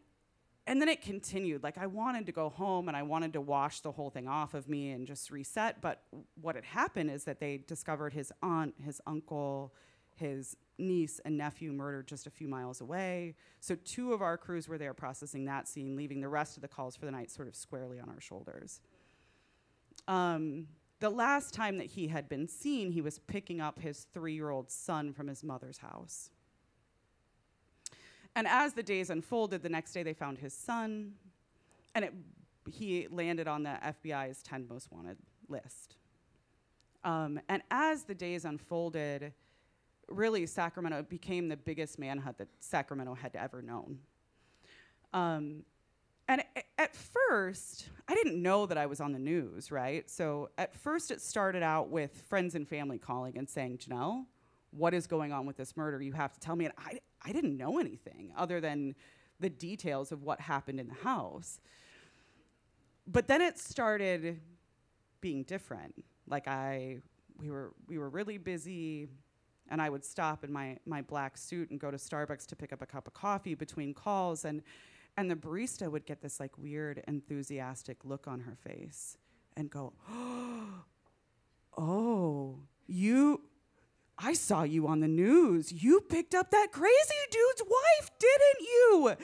[0.67, 1.63] and then it continued.
[1.63, 4.55] Like i wanted to go home and i wanted to wash the whole thing off
[4.55, 5.81] of me and just reset.
[5.81, 6.03] But
[6.41, 9.75] what had happened is that they discovered his aunt his uncle
[10.19, 13.35] his niece and nephew murdered just a few miles away.
[13.61, 16.69] So two of our crews were there processing that scene leaving the rest of the
[16.69, 18.81] calls for the night sort of squarely on our shoulders.
[20.07, 20.69] Um,
[21.01, 25.13] the last time that he had been seen he was picking up his three-year-old son
[25.13, 26.31] from his mother's house.
[28.35, 31.15] And as the days unfolded, the next day they found his son,
[31.95, 32.15] and it,
[32.71, 35.17] he landed on the FBI's 10 most wanted
[35.49, 35.97] list.
[37.05, 39.33] Um, and as the days unfolded,
[40.09, 43.99] really Sacramento became the biggest manhunt that Sacramento had ever known.
[45.13, 45.63] Um,
[46.29, 46.43] and
[46.77, 50.09] at first, I didn't know that I was on the news, right?
[50.11, 54.27] So at first, it started out with friends and family calling and saying, Janelle,
[54.71, 56.03] what is going on with this murder?
[56.03, 56.67] You have to tell me.
[56.67, 58.95] And I, I didn't know anything other than
[59.41, 61.61] the details of what happened in the house.
[63.07, 64.41] But then it started
[65.23, 65.95] being different.
[66.29, 66.99] Like I,
[67.39, 69.09] we were, we were really busy,
[69.71, 72.73] and I would stop in my, my black suit and go to Starbucks to pick
[72.73, 74.63] up a cup of coffee between calls, and,
[75.17, 79.17] and the barista would get this like weird, enthusiastic look on her face
[79.57, 79.93] and go,
[81.77, 83.43] "Oh, you
[84.19, 85.71] I saw you on the news.
[85.71, 89.15] You picked up that crazy dude's wife, didn't you?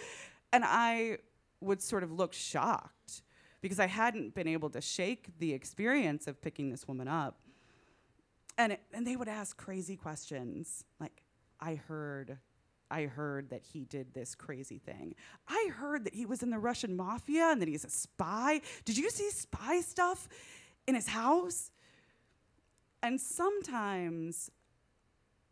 [0.53, 1.19] And I
[1.61, 3.23] would sort of look shocked
[3.61, 7.39] because I hadn't been able to shake the experience of picking this woman up.
[8.57, 11.23] And, it, and they would ask crazy questions like,
[11.61, 12.39] I heard.
[12.91, 15.15] I heard that he did this crazy thing.
[15.49, 18.61] I heard that he was in the Russian mafia and that he's a spy.
[18.85, 20.29] Did you see spy stuff
[20.87, 21.73] in his house?
[23.03, 24.51] And sometimes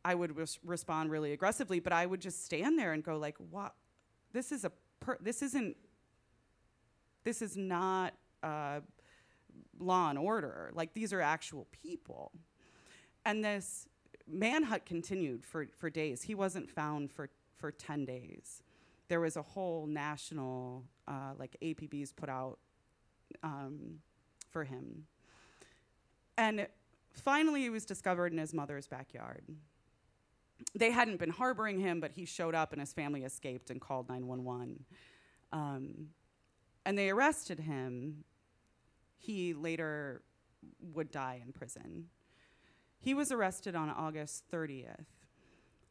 [0.04, 3.36] I would res- respond really aggressively, but I would just stand there and go like,
[3.50, 3.74] "What?
[4.32, 5.76] This is a per- this isn't
[7.24, 8.80] this is not uh,
[9.78, 10.70] law and order.
[10.74, 12.32] Like these are actual people."
[13.24, 13.88] And this
[14.26, 16.22] manhunt continued for, for days.
[16.22, 18.62] He wasn't found for, for 10 days.
[19.08, 22.58] There was a whole national, uh, like APBs put out
[23.42, 23.98] um,
[24.50, 25.04] for him.
[26.38, 26.66] And
[27.12, 29.44] finally, he was discovered in his mother's backyard.
[30.74, 34.08] They hadn't been harboring him, but he showed up and his family escaped and called
[34.08, 34.84] 911.
[35.52, 36.08] Um,
[36.84, 38.24] and they arrested him.
[39.18, 40.22] He later
[40.94, 42.06] would die in prison.
[43.02, 45.06] He was arrested on August 30th.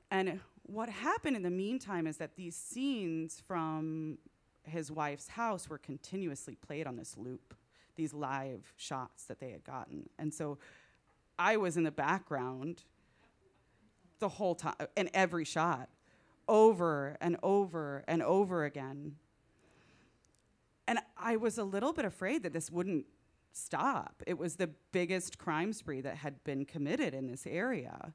[0.10, 4.18] And what happened in the meantime is that these scenes from
[4.64, 7.54] his wife's house were continuously played on this loop,
[7.98, 10.10] these live shots that they had gotten.
[10.18, 10.58] And so
[11.38, 12.84] I was in the background
[14.20, 15.90] the whole time, in every shot,
[16.48, 19.16] over and over and over again.
[20.88, 23.06] And I was a little bit afraid that this wouldn't
[23.54, 24.24] stop.
[24.28, 28.14] It was the biggest crime spree that had been committed in this area.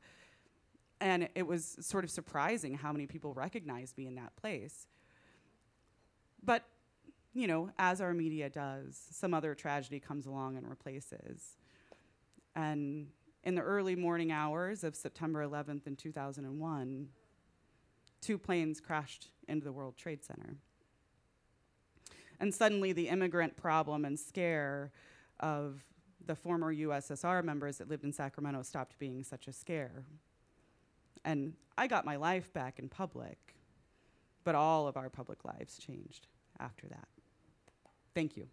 [1.00, 4.86] And it was sort of surprising how many people recognized me in that place.
[6.42, 6.64] But,
[7.34, 11.56] you know, as our media does, some other tragedy comes along and replaces.
[12.54, 13.08] And
[13.44, 17.08] in the early morning hours of September 11th in 2001,
[18.22, 20.56] two planes crashed into the World Trade Center.
[22.40, 24.92] And suddenly, the immigrant problem and scare
[25.40, 25.82] of
[26.26, 30.04] the former USSR members that lived in Sacramento stopped being such a scare.
[31.24, 33.38] And I got my life back in public,
[34.44, 36.26] but all of our public lives changed
[36.58, 37.08] after that.
[38.14, 38.48] Thank you.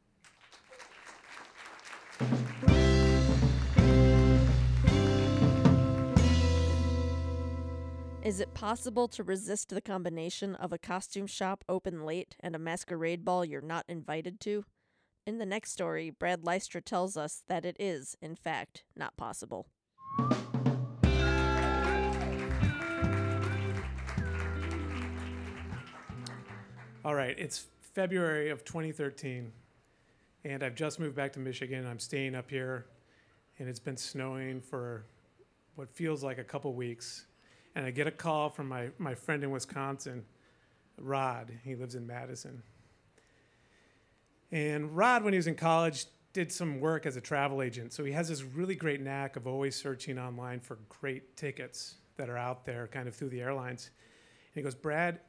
[8.24, 12.60] Is it possible to resist the combination of a costume shop open late and a
[12.60, 14.64] masquerade ball you're not invited to?
[15.26, 19.68] In the next story, Brad Lystra tells us that it is, in fact, not possible.
[27.06, 29.50] All right, it's February of 2013,
[30.44, 31.88] and I've just moved back to Michigan.
[31.88, 32.88] I'm staying up here,
[33.60, 35.06] and it's been snowing for
[35.76, 37.28] what feels like a couple weeks.
[37.76, 40.26] And I get a call from my, my friend in Wisconsin,
[40.98, 41.50] Rod.
[41.64, 42.62] He lives in Madison.
[44.54, 47.92] And Rod, when he was in college, did some work as a travel agent.
[47.92, 52.30] So he has this really great knack of always searching online for great tickets that
[52.30, 53.90] are out there kind of through the airlines.
[54.54, 55.22] And he goes, Brad,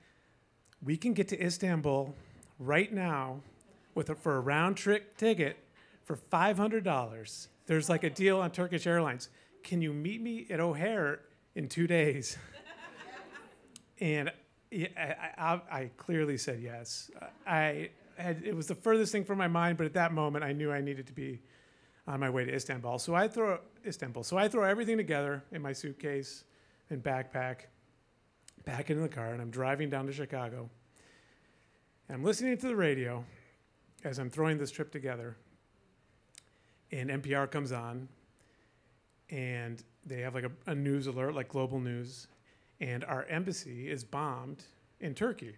[0.83, 2.15] we can get to Istanbul
[2.59, 3.41] right now
[3.95, 5.57] with a, for a round trip ticket
[6.03, 7.49] for $500.
[7.65, 9.31] There's like a deal on Turkish Airlines.
[9.63, 11.21] Can you meet me at O'Hare
[11.55, 12.37] in two days?
[14.01, 14.31] and
[14.71, 17.11] I, I, I, clearly said yes.
[17.47, 20.53] I had, it was the furthest thing from my mind, but at that moment I
[20.53, 21.41] knew I needed to be
[22.07, 22.99] on my way to Istanbul.
[22.99, 24.25] So I throw Istanbul.
[24.25, 26.45] So I throw everything together in my suitcase
[26.91, 27.67] and backpack,
[28.65, 30.69] back into the car, and I'm driving down to Chicago.
[32.09, 33.25] And I'm listening to the radio
[34.05, 35.37] as I'm throwing this trip together.
[36.93, 38.09] And NPR comes on,
[39.31, 42.29] and they have like a, a news alert, like global news,
[42.81, 44.63] and our embassy is bombed
[45.01, 45.57] in Turkey.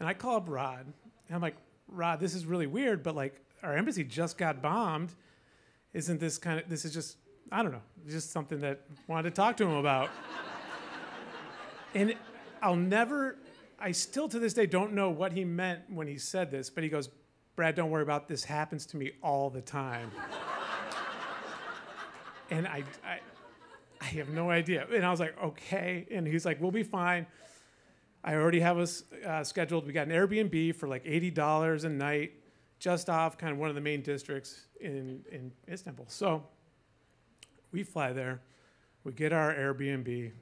[0.00, 1.56] And I call up Rod, and I'm like,
[1.90, 5.14] Rod, this is really weird, but like our embassy just got bombed.
[5.92, 7.16] Isn't this kind of, this is just,
[7.50, 10.10] I don't know, just something that I wanted to talk to him about.
[11.94, 12.14] and
[12.62, 13.36] I'll never,
[13.78, 16.84] I still to this day don't know what he meant when he said this, but
[16.84, 17.08] he goes,
[17.56, 18.44] Brad, don't worry about this.
[18.44, 20.10] Happens to me all the time.
[22.50, 23.18] and I, I,
[24.00, 24.86] I have no idea.
[24.92, 26.06] And I was like, okay.
[26.10, 27.26] And he's like, we'll be fine.
[28.22, 29.86] I already have us uh, scheduled.
[29.86, 32.32] We got an Airbnb for like $80 a night,
[32.78, 36.06] just off kind of one of the main districts in, in Istanbul.
[36.08, 36.44] So
[37.72, 38.40] we fly there,
[39.04, 40.32] we get our Airbnb,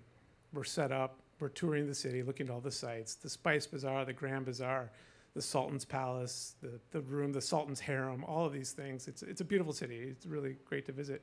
[0.53, 4.05] we're set up, we're touring the city, looking at all the sites the Spice Bazaar,
[4.05, 4.91] the Grand Bazaar,
[5.35, 9.07] the Sultan's Palace, the, the room, the Sultan's Harem, all of these things.
[9.07, 9.99] It's, it's a beautiful city.
[10.11, 11.23] It's really great to visit.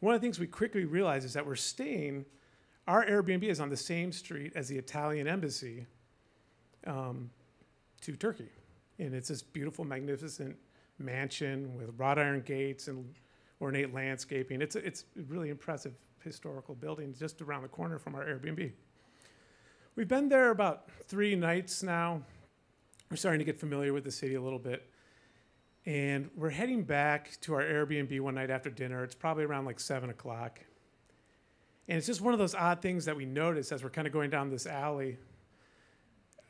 [0.00, 2.26] One of the things we quickly realize is that we're staying,
[2.86, 5.86] our Airbnb is on the same street as the Italian embassy
[6.86, 7.30] um,
[8.00, 8.48] to Turkey.
[8.98, 10.56] And it's this beautiful, magnificent
[10.98, 13.14] mansion with wrought iron gates and
[13.60, 14.62] ornate landscaping.
[14.62, 18.72] It's a, it's a really impressive historical building just around the corner from our Airbnb.
[19.96, 22.22] We've been there about three nights now.
[23.10, 24.88] We're starting to get familiar with the city a little bit.
[25.86, 29.04] And we're heading back to our Airbnb one night after dinner.
[29.04, 30.60] It's probably around like seven o'clock.
[31.88, 34.12] And it's just one of those odd things that we notice as we're kind of
[34.12, 35.18] going down this alley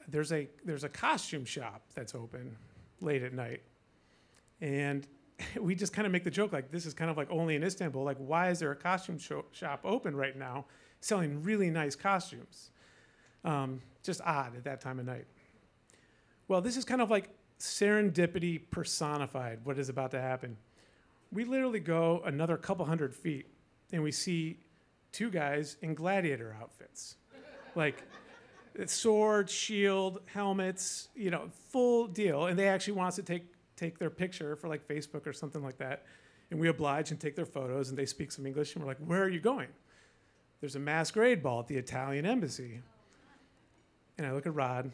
[0.09, 2.57] there's a there's a costume shop that's open
[3.00, 3.62] late at night,
[4.61, 5.07] and
[5.61, 7.62] we just kind of make the joke like this is kind of like only in
[7.62, 8.05] Istanbul.
[8.05, 10.66] Like, why is there a costume shop open right now?
[11.05, 12.70] selling really nice costumes.
[13.44, 15.26] Um, just odd at that time of night.
[16.48, 17.28] Well, this is kind of like
[17.61, 20.57] serendipity personified, what is about to happen.
[21.30, 23.46] We literally go another couple hundred feet
[23.92, 24.61] and we see
[25.12, 27.16] two guys in gladiator outfits.
[27.74, 28.02] like
[28.86, 32.46] sword, shield, helmets, you know, full deal.
[32.46, 33.44] And they actually want us to take,
[33.76, 36.04] take their picture for like Facebook or something like that.
[36.50, 38.98] And we oblige and take their photos and they speak some English and we're like,
[38.98, 39.68] where are you going?
[40.60, 42.80] There's a masquerade ball at the Italian embassy.
[44.18, 44.90] And I look at Rod.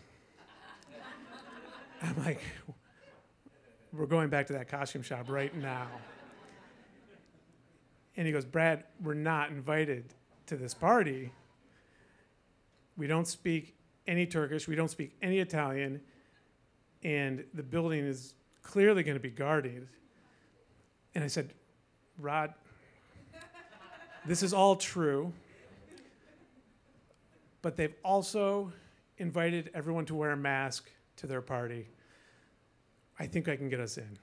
[2.02, 2.40] I'm like,
[3.92, 5.88] we're going back to that costume shop right now.
[8.16, 10.14] And he goes, Brad, we're not invited
[10.46, 11.32] to this party.
[13.00, 16.02] We don't speak any Turkish, we don't speak any Italian,
[17.02, 19.88] and the building is clearly going to be guarded.
[21.14, 21.54] And I said,
[22.18, 22.52] Rod,
[24.26, 25.32] this is all true,
[27.62, 28.70] but they've also
[29.16, 31.88] invited everyone to wear a mask to their party.
[33.18, 34.18] I think I can get us in.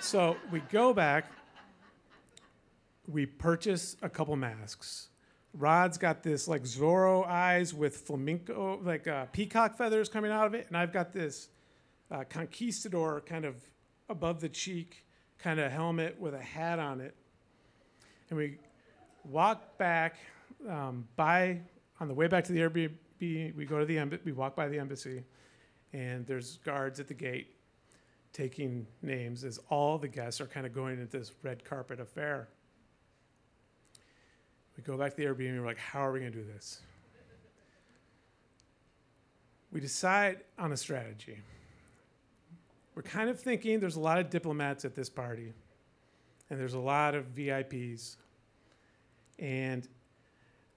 [0.00, 1.30] so we go back,
[3.06, 5.10] we purchase a couple masks.
[5.54, 10.54] Rod's got this like Zorro eyes with flamenco, like uh, peacock feathers coming out of
[10.54, 11.48] it, and I've got this
[12.10, 13.56] uh, conquistador kind of
[14.08, 15.04] above the cheek
[15.38, 17.14] kind of helmet with a hat on it.
[18.28, 18.58] And we
[19.24, 20.16] walk back
[20.68, 21.60] um, by
[21.98, 23.54] on the way back to the Airbnb.
[23.54, 24.22] We go to the embassy.
[24.24, 25.24] We walk by the embassy,
[25.92, 27.56] and there's guards at the gate
[28.32, 32.48] taking names as all the guests are kind of going into this red carpet affair.
[34.80, 36.80] We go back to the Airbnb we're like, how are we going to do this?
[39.70, 41.36] We decide on a strategy.
[42.94, 45.52] We're kind of thinking there's a lot of diplomats at this party,
[46.48, 48.16] and there's a lot of VIPs.
[49.38, 49.86] And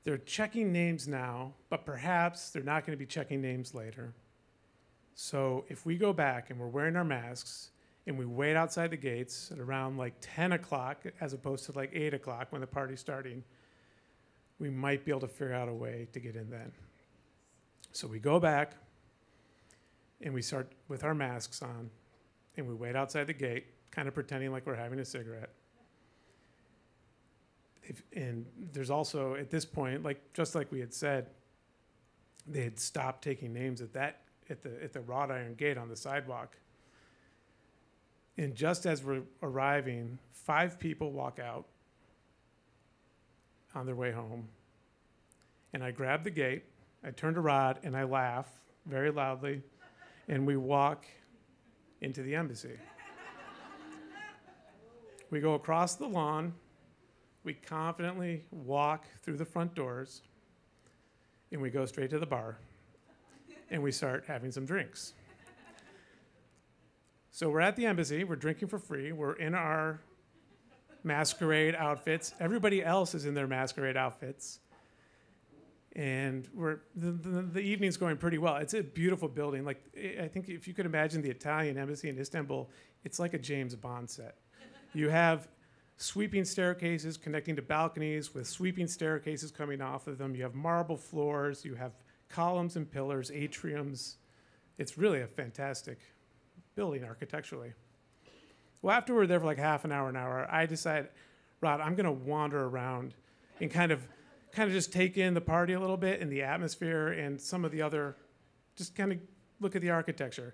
[0.04, 4.14] they're checking names now, but perhaps they're not going to be checking names later.
[5.16, 7.70] So if we go back and we're wearing our masks
[8.06, 11.92] and we wait outside the gates at around like 10 o'clock as opposed to like
[11.94, 13.46] 8 o'clock when the party's starting,
[14.64, 16.72] we might be able to figure out a way to get in then.
[17.92, 18.76] So we go back
[20.22, 21.90] and we start with our masks on
[22.56, 25.50] and we wait outside the gate, kind of pretending like we're having a cigarette.
[27.84, 31.28] If, and there's also, at this point, like just like we had said,
[32.48, 35.90] they had stopped taking names at that at the at the wrought iron gate on
[35.90, 36.56] the sidewalk.
[38.38, 41.66] And just as we're arriving, five people walk out
[43.76, 44.48] on their way home.
[45.74, 46.64] And I grab the gate,
[47.04, 48.48] I turn to Rod, and I laugh
[48.86, 49.62] very loudly,
[50.28, 51.06] and we walk
[52.02, 52.78] into the embassy.
[55.30, 56.54] we go across the lawn,
[57.44, 60.22] we confidently walk through the front doors,
[61.52, 62.58] and we go straight to the bar,
[63.70, 65.14] and we start having some drinks.
[67.32, 70.02] So we're at the embassy, we're drinking for free, we're in our
[71.04, 72.34] masquerade outfits.
[72.40, 74.60] Everybody else is in their masquerade outfits.
[75.96, 78.56] And we're the, the, the, evening's going pretty well.
[78.56, 79.64] It's a beautiful building.
[79.64, 79.84] Like
[80.20, 82.70] I think if you could imagine the Italian embassy in Istanbul,
[83.04, 84.38] it's like a James Bond set.
[84.94, 85.48] you have
[85.98, 90.36] sweeping staircases connecting to balconies with sweeping staircases coming off of them.
[90.36, 91.64] You have marble floors.
[91.64, 91.92] You have
[92.28, 94.16] columns and pillars, atriums.
[94.80, 96.00] It's really a fantastic
[96.76, 97.74] building architecturally.
[98.84, 101.08] Well, after we're there for like half an hour, an hour, I decide,
[101.62, 103.16] Rod, I'm going to wander around
[103.62, 104.06] and kind of,
[104.52, 107.64] kind of just take in the party a little bit and the atmosphere and some
[107.64, 108.18] of the other,
[108.76, 109.20] just kind of
[109.62, 110.54] look at the architecture.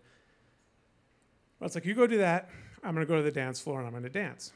[1.59, 2.49] Well, it's like you go do that.
[2.83, 4.53] I'm going to go to the dance floor and I'm going to dance.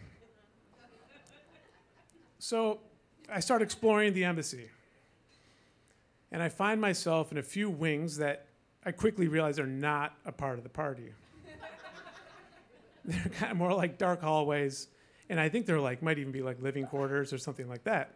[2.38, 2.80] so
[3.28, 4.70] I start exploring the embassy.
[6.32, 8.46] And I find myself in a few wings that
[8.86, 11.12] I quickly realize are not a part of the party.
[13.06, 14.88] They're kind of more like dark hallways,
[15.30, 18.16] and I think they're like might even be like living quarters or something like that.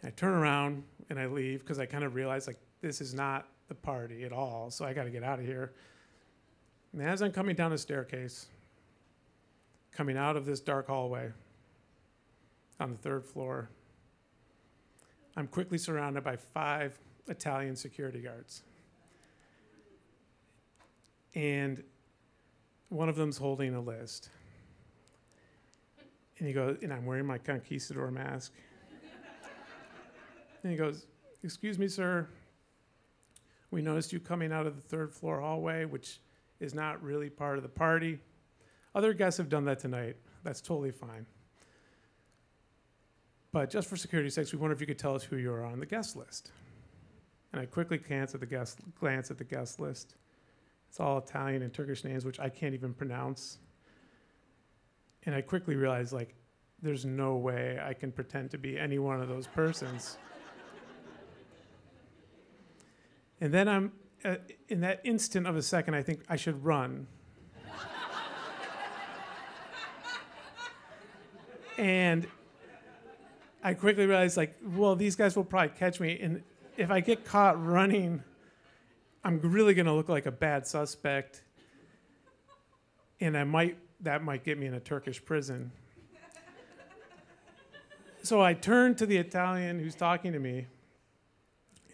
[0.00, 3.12] And I turn around and I leave because I kind of realize like this is
[3.12, 5.72] not the party at all, so I got to get out of here.
[6.92, 8.46] And as I'm coming down the staircase,
[9.92, 11.30] coming out of this dark hallway
[12.80, 13.68] on the third floor,
[15.36, 16.98] I'm quickly surrounded by five
[17.28, 18.62] Italian security guards.
[21.34, 21.82] And
[22.92, 24.28] one of them's holding a list.
[26.38, 28.52] And he goes, and I'm wearing my conquistador mask.
[30.62, 31.06] and he goes,
[31.42, 32.28] Excuse me, sir.
[33.70, 36.20] We noticed you coming out of the third floor hallway, which
[36.60, 38.20] is not really part of the party.
[38.94, 40.16] Other guests have done that tonight.
[40.44, 41.26] That's totally fine.
[43.52, 45.64] but just for security's sake, we wonder if you could tell us who you are
[45.64, 46.52] on the guest list.
[47.52, 50.14] And I quickly glance at the guest glance at the guest list.
[50.92, 53.56] It's all Italian and Turkish names, which I can't even pronounce.
[55.24, 56.34] And I quickly realized, like,
[56.82, 60.18] there's no way I can pretend to be any one of those persons.
[63.40, 64.34] and then I'm, uh,
[64.68, 67.06] in that instant of a second, I think I should run.
[71.78, 72.26] and
[73.64, 76.18] I quickly realized, like, well, these guys will probably catch me.
[76.20, 76.42] And
[76.76, 78.22] if I get caught running,
[79.24, 81.42] I'm really going to look like a bad suspect.
[83.20, 85.70] And I might, that might get me in a Turkish prison.
[88.22, 90.66] so I turn to the Italian who's talking to me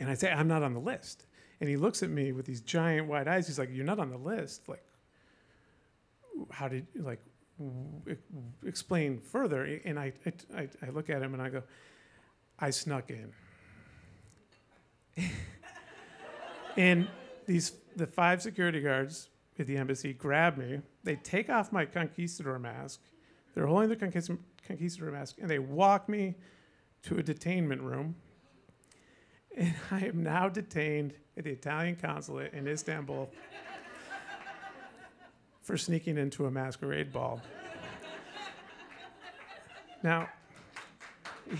[0.01, 1.27] and I say, I'm not on the list.
[1.61, 3.47] And he looks at me with these giant wide eyes.
[3.47, 4.69] He's like, You're not on the list.
[4.69, 4.85] Like,
[6.51, 7.21] how did, like,
[8.65, 9.81] explain further?
[9.85, 10.13] And I,
[10.57, 11.65] I, I look at him and I go,
[12.59, 13.33] I snuck in.
[16.79, 17.09] and
[17.47, 20.81] these the five security guards at the embassy grab me.
[21.03, 23.01] They take off my conquistador mask.
[23.55, 26.37] They're holding the conquistador mask, and they walk me
[27.03, 28.15] to a detainment room.
[29.57, 33.29] And I am now detained at the Italian consulate in Istanbul
[35.61, 37.43] for sneaking into a masquerade ball.
[40.05, 40.29] Now,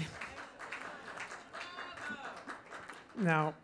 [3.19, 3.55] now,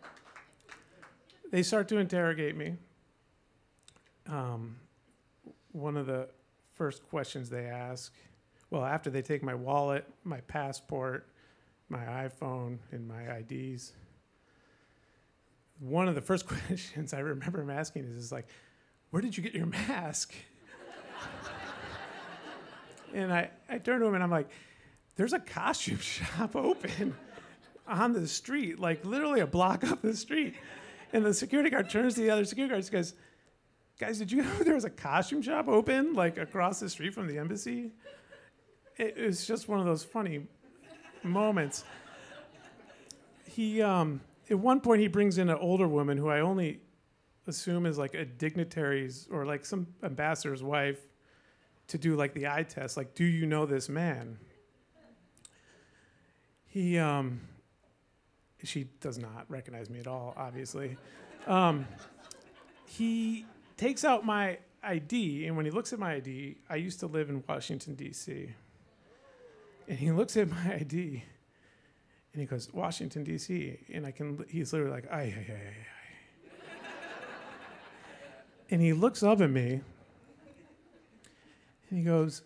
[1.55, 2.75] they start to interrogate me.
[4.27, 4.75] Um,
[5.71, 6.27] one of the
[6.73, 8.13] first questions they ask,
[8.71, 11.29] well, after they take my wallet, my passport,
[11.87, 13.93] my iPhone, and my IDs,
[15.79, 18.47] one of the first questions I remember him asking is, is like,
[19.11, 20.33] where did you get your mask?
[23.13, 24.49] and I, I turn to him and I'm like,
[25.15, 27.15] there's a costume shop open
[27.87, 30.55] on the street, like literally a block up the street.
[31.15, 33.13] And the security guard turns to the other security guards and goes,
[33.97, 37.25] Guys, did you know there was a costume shop open like across the street from
[37.25, 37.93] the embassy?
[38.97, 40.45] It was just one of those funny
[41.23, 41.85] moments.
[43.45, 46.81] He, um, at one point, he brings in an older woman who I only
[47.47, 50.99] assume is like a dignitary's or like some ambassador's wife
[51.87, 52.97] to do like the eye test.
[52.97, 54.37] Like, do you know this man?
[56.67, 57.39] He, um,
[58.65, 60.97] she does not recognize me at all, obviously.
[61.47, 61.85] Um,
[62.85, 63.45] he
[63.77, 67.29] takes out my ID, and when he looks at my ID, I used to live
[67.29, 68.53] in Washington, D.C.
[69.87, 71.23] And he looks at my ID,
[72.33, 73.79] and he goes, Washington, D.C.
[73.93, 75.73] And I can, he's literally like, ay, ay, ay, ay,
[76.51, 76.87] ay.
[78.69, 79.81] and he looks up at me,
[81.89, 82.43] and he goes,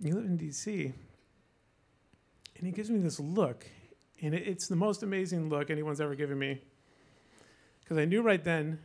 [0.00, 0.92] You live in D.C.?
[2.58, 3.66] And he gives me this look,
[4.22, 6.60] and it, it's the most amazing look anyone's ever given me.
[7.80, 8.78] Because I knew right then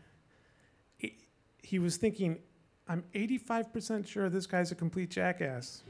[0.98, 1.18] he,
[1.64, 2.40] he was thinking,
[2.88, 5.84] I'm 85% sure this guy's a complete jackass.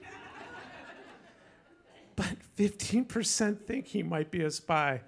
[2.16, 5.02] but 15% think he might be a spy.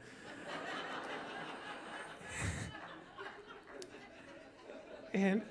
[5.13, 5.43] and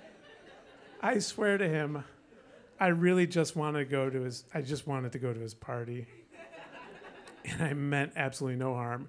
[1.00, 2.04] I swear to him,
[2.78, 5.54] I really just wanted to go to his I just wanted to go to his
[5.54, 6.08] party.
[7.44, 9.08] And I meant absolutely no harm.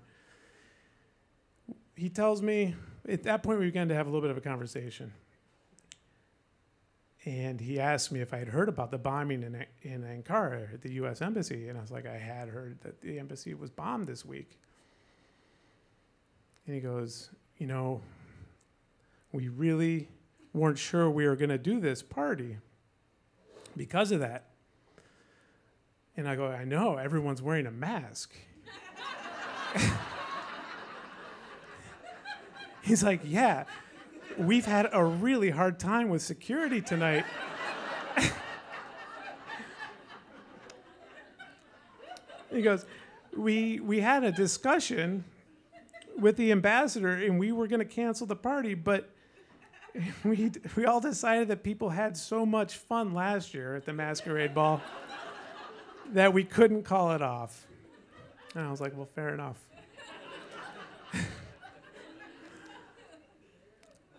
[1.95, 2.75] He tells me
[3.07, 5.13] at that point we began to have a little bit of a conversation.
[7.25, 10.81] And he asked me if I had heard about the bombing in, in Ankara at
[10.81, 11.69] the US Embassy.
[11.69, 14.59] And I was like, I had heard that the embassy was bombed this week.
[16.65, 18.01] And he goes, You know,
[19.31, 20.09] we really
[20.53, 22.57] weren't sure we were going to do this party
[23.75, 24.49] because of that.
[26.15, 28.33] And I go, I know, everyone's wearing a mask.
[32.81, 33.63] He's like, Yeah,
[34.37, 37.25] we've had a really hard time with security tonight.
[42.51, 42.85] he goes,
[43.35, 45.23] we, we had a discussion
[46.17, 49.09] with the ambassador and we were going to cancel the party, but
[50.23, 54.53] we, we all decided that people had so much fun last year at the masquerade
[54.53, 54.81] ball
[56.13, 57.67] that we couldn't call it off.
[58.55, 59.57] And I was like, well, fair enough.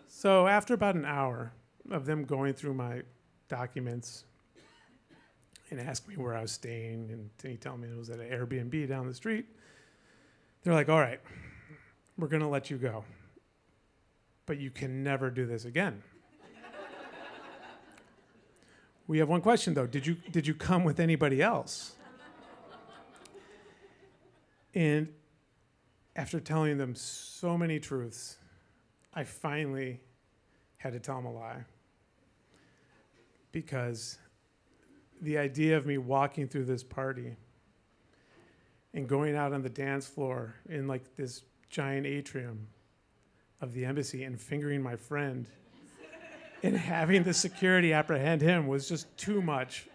[0.09, 1.53] so after about an hour
[1.91, 3.03] of them going through my
[3.49, 4.25] documents
[5.71, 8.29] and asking me where I was staying, and he telling me it was at an
[8.29, 9.47] Airbnb down the street,
[10.63, 11.21] they're like, all right,
[12.19, 13.05] we're going to let you go.
[14.47, 16.03] But you can never do this again.
[19.07, 19.87] We have one question though.
[19.87, 21.97] Did you did you come with anybody else?
[24.75, 25.09] And
[26.17, 28.39] after telling them so many truths,
[29.15, 30.01] I finally
[30.79, 31.65] had to tell them a lie.
[33.53, 34.19] Because
[35.21, 37.37] the idea of me walking through this party
[38.93, 42.67] and going out on the dance floor in like this giant atrium
[43.61, 45.47] of the embassy and fingering my friend
[46.65, 49.87] and having the security apprehend him was just too much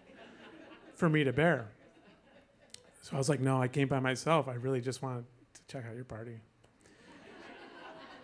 [0.94, 1.66] for me to bear.
[3.02, 4.46] So I was like, no, I came by myself.
[4.46, 6.38] I really just wanted to check out your party.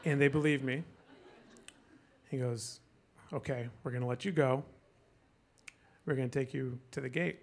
[0.05, 0.85] and they believed me.
[2.31, 2.79] He goes,
[3.33, 4.63] okay, we're going to let you go.
[6.07, 7.41] We're going to take you to the gate.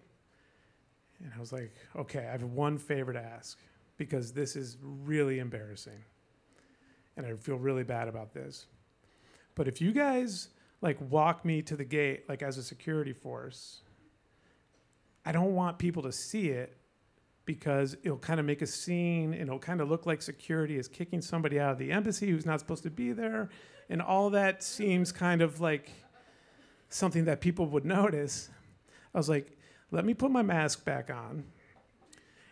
[1.21, 3.59] And I was like, okay, I have one favor to ask
[3.97, 6.01] because this is really embarrassing.
[7.17, 8.67] And I feel really bad about this.
[9.55, 10.47] But if you guys
[10.83, 13.81] like walk me to the gate like as a security force,
[15.25, 16.77] I don't want people to see it
[17.45, 20.87] because it'll kind of make a scene and it'll kind of look like security is
[20.87, 23.49] kicking somebody out of the embassy who's not supposed to be there.
[23.89, 25.89] And all that seems kind of like
[26.89, 28.49] something that people would notice.
[29.13, 29.57] I was like,
[29.91, 31.45] let me put my mask back on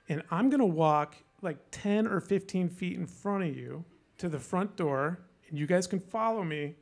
[0.08, 3.84] and I'm going to walk like 10 or 15 feet in front of you
[4.20, 5.20] to the front door
[5.50, 6.76] and you guys can follow me.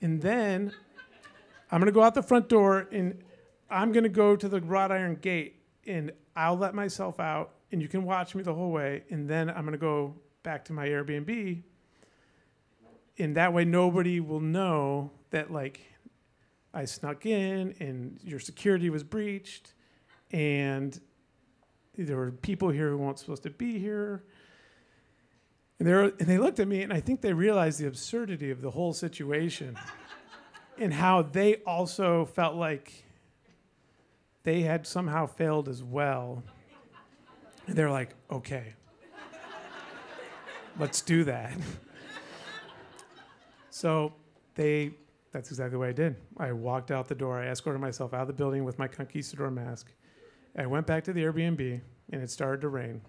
[0.00, 0.72] And then
[1.70, 3.22] I'm going to go out the front door and
[3.70, 7.80] I'm going to go to the wrought iron gate and I'll let myself out and
[7.82, 9.04] you can watch me the whole way.
[9.10, 11.62] And then I'm going to go back to my Airbnb.
[13.18, 15.80] And that way, nobody will know that, like,
[16.72, 19.74] I snuck in and your security was breached
[20.32, 21.00] and
[21.96, 24.24] there were people here who weren't supposed to be here.
[25.78, 28.60] And, they and they looked at me and I think they realized the absurdity of
[28.60, 29.76] the whole situation
[30.78, 33.04] and how they also felt like
[34.44, 36.42] they had somehow failed as well.
[37.66, 38.74] And they're like, okay,
[40.78, 41.52] let's do that.
[43.70, 44.12] so
[44.54, 44.92] they,
[45.32, 46.16] that's exactly what I did.
[46.36, 49.50] I walked out the door, I escorted myself out of the building with my conquistador
[49.50, 49.92] mask.
[50.56, 51.80] I went back to the Airbnb
[52.12, 53.00] and it started to rain.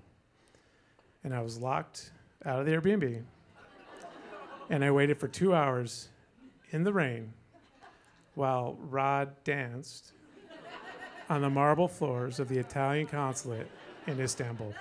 [1.24, 2.12] And I was locked
[2.46, 3.24] out of the Airbnb.
[4.70, 6.10] and I waited for two hours
[6.72, 7.34] in the rain
[8.36, 10.12] while Rod danced
[11.30, 13.68] on the marble floors of the Italian consulate
[14.08, 14.74] in Istanbul.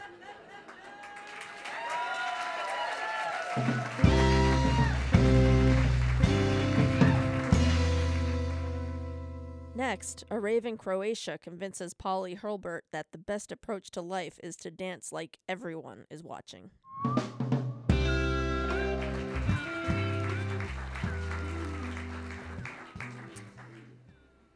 [9.76, 14.56] Next, a rave in Croatia convinces Polly Hurlbert that the best approach to life is
[14.56, 16.70] to dance like everyone is watching.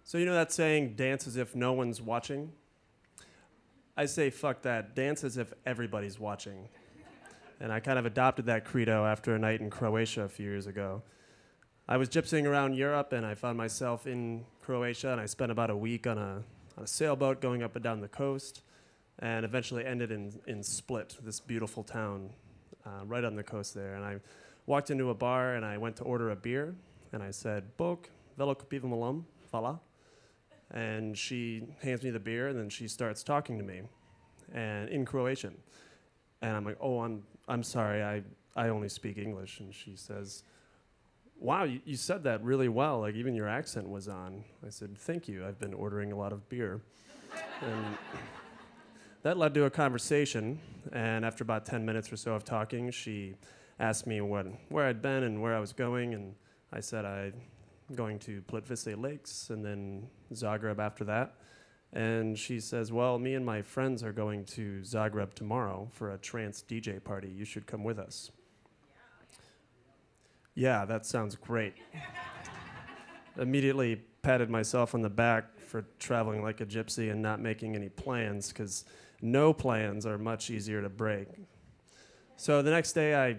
[0.09, 2.52] So you know that saying, dance as if no one's watching?
[3.94, 4.96] I say, fuck that.
[4.96, 6.70] Dance as if everybody's watching.
[7.61, 10.66] And I kind of adopted that credo after a night in Croatia a few years
[10.66, 11.02] ago.
[11.86, 15.68] I was gypsying around Europe and I found myself in Croatia and I spent about
[15.68, 16.42] a week on a,
[16.78, 18.62] on a sailboat going up and down the coast
[19.18, 22.30] and eventually ended in, in Split, this beautiful town
[22.86, 23.94] uh, right on the coast there.
[23.94, 24.20] And I
[24.64, 26.74] walked into a bar and I went to order a beer
[27.12, 29.80] and I said, Bok, velo pivo malum, fala
[30.71, 33.83] and she hands me the beer and then she starts talking to me
[34.53, 35.57] and in Croatian.
[36.43, 38.03] And I'm like, "Oh, I'm I'm sorry.
[38.03, 38.23] I
[38.55, 40.45] I only speak English." And she says,
[41.39, 43.01] "Wow, you, you said that really well.
[43.01, 45.45] Like even your accent was on." I said, "Thank you.
[45.47, 46.83] I've been ordering a lot of beer."
[47.61, 47.99] and
[49.23, 50.61] that led to a conversation,
[50.93, 53.35] and after about 10 minutes or so of talking, she
[53.79, 56.35] asked me what, where I'd been and where I was going, and
[56.73, 57.33] I said I
[57.95, 61.34] going to Plitvice Lakes and then Zagreb after that.
[61.93, 66.18] And she says, Well, me and my friends are going to Zagreb tomorrow for a
[66.18, 67.28] trance DJ party.
[67.28, 68.30] You should come with us.
[70.55, 71.74] Yeah, that sounds great.
[73.39, 77.89] Immediately patted myself on the back for traveling like a gypsy and not making any
[77.89, 78.84] plans, because
[79.22, 81.28] no plans are much easier to break.
[82.36, 83.36] So the next day, I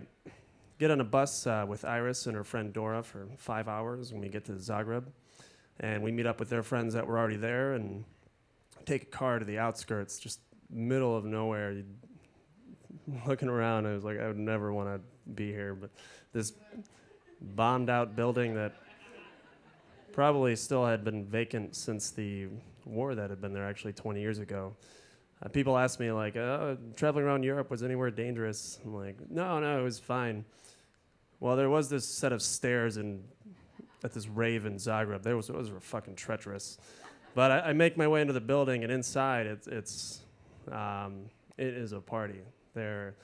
[0.80, 4.22] get on a bus uh, with Iris and her friend Dora for five hours when
[4.22, 5.04] we get to Zagreb.
[5.82, 8.06] And we meet up with their friends that were already there and
[8.86, 11.74] take a car to the outskirts, just middle of nowhere.
[11.74, 11.96] You'd,
[13.28, 15.02] looking around, I was like, I would never want to
[15.34, 15.76] be here.
[15.76, 15.90] But
[16.34, 16.54] this
[17.42, 18.74] bombed out building that
[20.14, 22.48] probably still had been vacant since the
[22.86, 24.76] war that had been there actually 20 years ago.
[25.42, 28.80] Uh, people ask me like, uh, traveling around Europe was anywhere dangerous?
[28.84, 30.44] I'm like, no, no, it was fine.
[31.40, 33.24] Well, there was this set of stairs in
[34.04, 35.24] at this rave in Zagreb.
[35.24, 36.78] There was those were fucking treacherous.
[37.36, 40.22] But I, I, make my way into the building, and inside it's it's
[40.72, 41.26] um,
[41.58, 42.42] it is a party.
[42.74, 43.16] They're,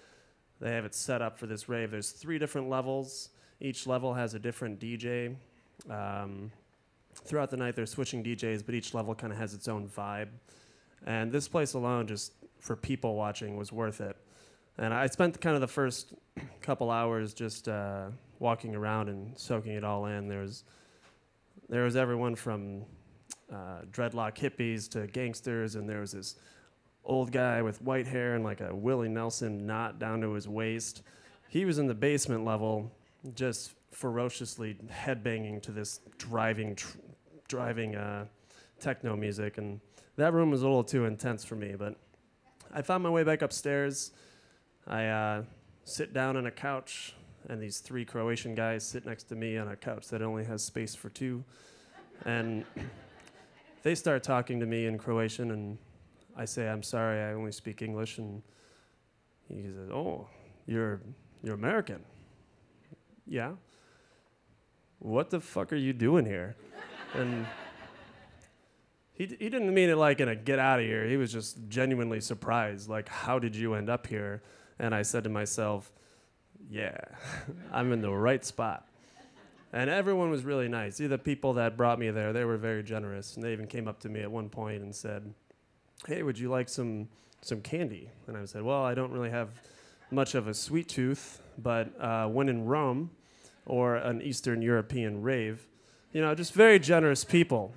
[0.59, 1.91] they have it set up for this rave.
[1.91, 3.29] There's three different levels.
[3.59, 5.35] Each level has a different DJ.
[5.89, 6.51] Um,
[7.13, 10.27] throughout the night, they're switching DJs, but each level kind of has its own vibe.
[11.05, 14.17] And this place alone, just for people watching, was worth it.
[14.77, 16.13] And I spent kind of the first
[16.61, 18.07] couple hours just uh,
[18.39, 20.27] walking around and soaking it all in.
[20.27, 20.65] There was,
[21.69, 22.83] there was everyone from
[23.51, 26.35] uh, dreadlock hippies to gangsters, and there was this
[27.05, 31.03] old guy with white hair and like a Willie Nelson knot down to his waist.
[31.47, 32.91] He was in the basement level,
[33.33, 36.97] just ferociously headbanging to this driving, tr-
[37.47, 38.25] driving uh,
[38.79, 39.79] techno music, and
[40.17, 41.75] that room was a little too intense for me.
[41.77, 41.95] But
[42.73, 44.11] I found my way back upstairs.
[44.87, 45.43] I uh,
[45.83, 47.13] sit down on a couch,
[47.49, 50.63] and these three Croatian guys sit next to me on a couch that only has
[50.63, 51.43] space for two,
[52.25, 52.65] and
[53.83, 55.77] they start talking to me in Croatian, and
[56.37, 58.41] I say, "I'm sorry, I only speak English," and
[59.47, 60.27] he says, "Oh,
[60.67, 61.01] you're
[61.43, 62.03] you're American."
[63.27, 63.53] Yeah.
[64.99, 66.55] What the fuck are you doing here?
[67.13, 67.45] and
[69.13, 71.05] he, d- he didn't mean it like in a get out of here.
[71.07, 72.89] He was just genuinely surprised.
[72.89, 74.43] Like, how did you end up here?
[74.79, 75.91] And I said to myself,
[76.69, 76.97] yeah,
[77.71, 78.87] I'm in the right spot.
[79.73, 80.95] And everyone was really nice.
[80.95, 83.35] See, the people that brought me there, they were very generous.
[83.35, 85.33] And they even came up to me at one point and said,
[86.07, 87.09] hey, would you like some,
[87.41, 88.09] some candy?
[88.27, 89.49] And I said, well, I don't really have
[90.11, 93.11] much of a sweet tooth, but uh, when in Rome
[93.65, 95.67] or an Eastern European rave,
[96.13, 97.73] you know, just very generous people.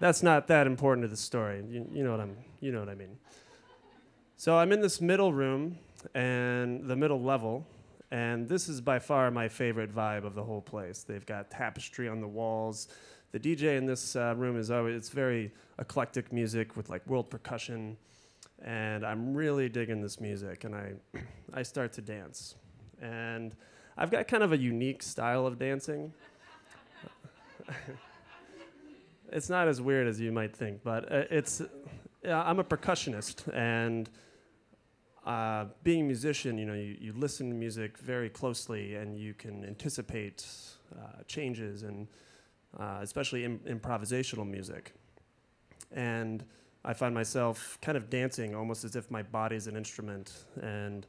[0.00, 1.64] That's not that important to the story.
[1.66, 3.16] You, you know what I'm, you know what I mean.
[4.44, 5.78] So I'm in this middle room
[6.14, 7.66] and the middle level,
[8.10, 11.02] and this is by far my favorite vibe of the whole place.
[11.02, 12.88] They've got tapestry on the walls.
[13.32, 17.30] The DJ in this uh, room is always it's very eclectic music with like world
[17.30, 17.96] percussion,
[18.62, 20.64] and I'm really digging this music.
[20.64, 20.92] And I
[21.54, 22.54] I start to dance,
[23.00, 23.56] and
[23.96, 26.12] I've got kind of a unique style of dancing.
[29.32, 31.62] it's not as weird as you might think, but uh, it's
[32.22, 34.10] yeah, I'm a percussionist, and
[35.24, 39.32] uh, being a musician, you know, you, you listen to music very closely, and you
[39.32, 40.46] can anticipate
[40.94, 42.08] uh, changes, and
[42.78, 44.92] uh, especially Im- improvisational music.
[45.92, 46.44] And
[46.84, 51.06] I find myself kind of dancing almost as if my body's an instrument, and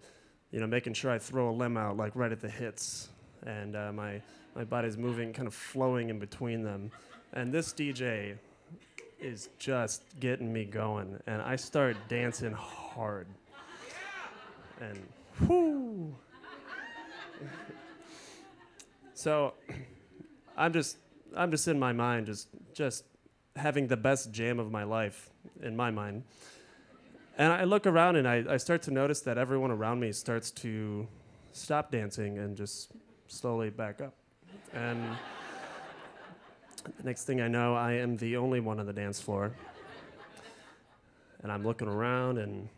[0.51, 3.09] you know, making sure I throw a limb out like right at the hits,
[3.45, 4.21] and uh, my
[4.55, 6.89] my body's moving, kind of flowing in between them.
[7.33, 8.37] And this DJ
[9.19, 13.27] is just getting me going, and I start dancing hard.
[14.81, 14.99] And
[15.47, 16.15] whoo.
[19.13, 19.53] so
[20.57, 20.97] I'm just
[21.35, 23.05] I'm just in my mind just just
[23.55, 25.29] having the best jam of my life
[25.61, 26.23] in my mind.
[27.37, 30.51] And I look around and I, I start to notice that everyone around me starts
[30.51, 31.07] to
[31.51, 32.91] stop dancing and just
[33.27, 34.13] slowly back up.
[34.73, 35.03] And
[36.97, 39.51] the next thing I know, I am the only one on the dance floor.
[41.43, 42.69] And I'm looking around and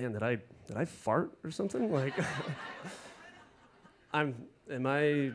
[0.00, 1.92] man, did I did I fart or something?
[1.92, 2.14] Like
[4.12, 4.34] I'm
[4.70, 5.32] am I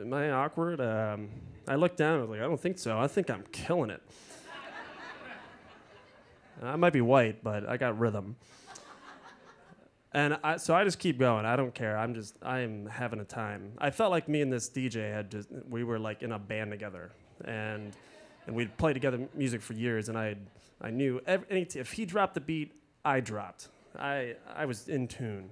[0.00, 0.80] am I awkward?
[0.80, 1.28] Um,
[1.68, 2.98] I look down, I was like, I don't think so.
[2.98, 4.02] I think I'm killing it.
[6.62, 8.36] I might be white, but I got rhythm.
[10.12, 11.44] And I, so I just keep going.
[11.44, 11.98] I don't care.
[11.98, 13.72] I'm just, I am having a time.
[13.76, 16.70] I felt like me and this DJ had just, we were like in a band
[16.70, 17.12] together.
[17.44, 17.94] And,
[18.46, 20.08] and we'd played together music for years.
[20.08, 20.36] And I,
[20.80, 22.72] I knew every, if he dropped the beat,
[23.04, 23.68] I dropped.
[23.98, 25.50] I, I was in tune.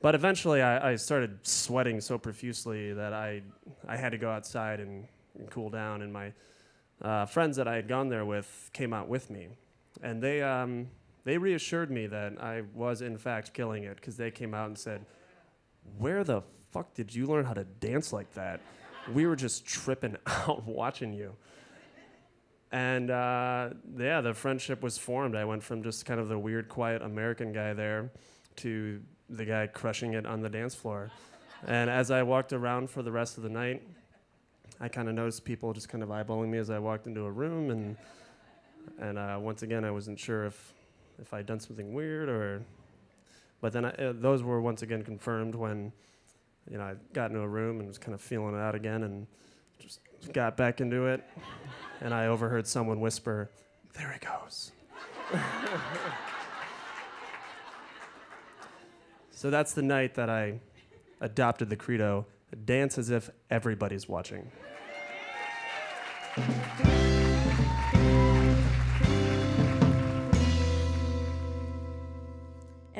[0.00, 3.42] But eventually I, I started sweating so profusely that I,
[3.86, 5.06] I had to go outside and,
[5.38, 6.02] and cool down.
[6.02, 6.32] And my
[7.00, 9.48] uh, friends that I had gone there with came out with me.
[10.02, 10.88] And they, um,
[11.24, 14.78] they reassured me that I was in fact killing it because they came out and
[14.78, 15.04] said,
[15.98, 18.60] "Where the fuck did you learn how to dance like that?
[19.12, 21.34] We were just tripping out watching you."
[22.72, 25.36] And uh, yeah, the friendship was formed.
[25.36, 28.10] I went from just kind of the weird, quiet American guy there
[28.56, 31.10] to the guy crushing it on the dance floor.
[31.66, 33.82] And as I walked around for the rest of the night,
[34.80, 37.30] I kind of noticed people just kind of eyeballing me as I walked into a
[37.30, 37.96] room, and
[38.98, 40.72] and uh, once again, I wasn't sure if
[41.20, 42.62] if I'd done something weird or.
[43.60, 45.92] But then I, uh, those were once again confirmed when,
[46.68, 49.04] you know, I got into a room and was kind of feeling it out again
[49.04, 49.28] and
[49.82, 50.00] just
[50.32, 51.22] got back into it,
[52.00, 53.50] and I overheard someone whisper,
[53.94, 54.72] "There he goes."
[59.30, 60.60] so that's the night that I
[61.20, 62.26] adopted the credo:
[62.64, 64.50] dance as if everybody's watching.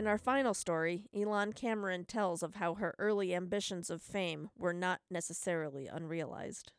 [0.02, 4.72] In our final story, Elon Cameron tells of how her early ambitions of fame were
[4.72, 6.72] not necessarily unrealized.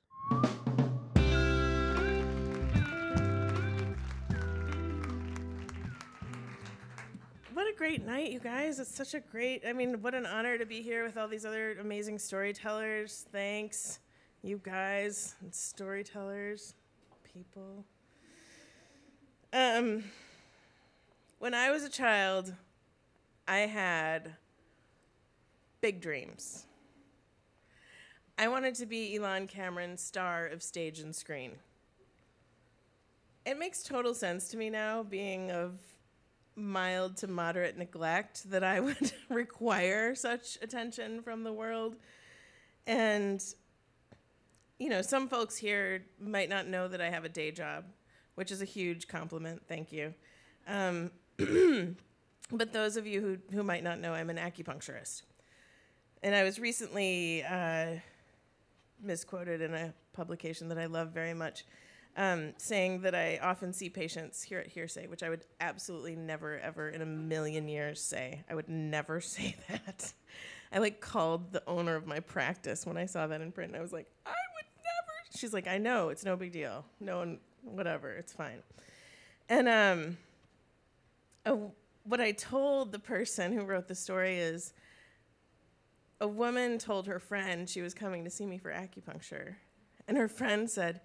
[7.54, 8.78] What a great night, you guys.
[8.82, 11.46] It's such a great, I mean, what an honor to be here with all these
[11.46, 13.26] other amazing storytellers.
[13.32, 14.00] Thanks,
[14.42, 16.76] you guys, and storytellers,
[17.34, 17.86] people.
[19.54, 20.04] Um,
[21.40, 22.54] when I was a child,
[23.48, 24.36] I had
[25.82, 26.66] big dreams.
[28.38, 31.52] I wanted to be Elon Cameron, star of stage and screen.
[33.46, 35.78] It makes total sense to me now, being of
[36.56, 41.98] mild to moderate neglect, that I would require such attention from the world.
[42.88, 43.44] And,
[44.80, 47.84] you know, some folks here might not know that I have a day job,
[48.36, 49.64] which is a huge compliment.
[49.68, 50.14] Thank you.
[50.66, 51.12] Um,
[52.54, 55.24] but those of you who, who might not know, I'm an acupuncturist.
[56.22, 57.96] And I was recently uh,
[59.02, 61.66] misquoted in a publication that I love very much,
[62.16, 66.60] um, saying that I often see patients here at Hearsay, which I would absolutely never,
[66.60, 68.44] ever in a million years say.
[68.50, 70.14] I would never say that.
[70.72, 73.72] I like called the owner of my practice when I saw that in print.
[73.72, 75.38] And I was like, I would never.
[75.38, 76.86] She's like, I know, it's no big deal.
[77.00, 78.64] No one, whatever, it's fine.
[79.50, 80.18] And um,
[81.46, 81.58] uh,
[82.04, 84.74] what I told the person who wrote the story is
[86.20, 89.56] a woman told her friend she was coming to see me for acupuncture.
[90.08, 91.02] And her friend said,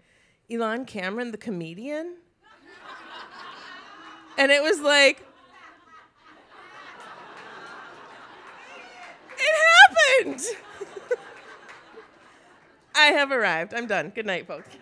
[0.51, 2.17] Elon Cameron, the comedian?
[4.39, 5.25] and it was like,
[9.39, 10.41] it happened.
[12.95, 13.75] I have arrived.
[13.75, 14.11] I'm done.
[14.15, 14.69] Good night, folks.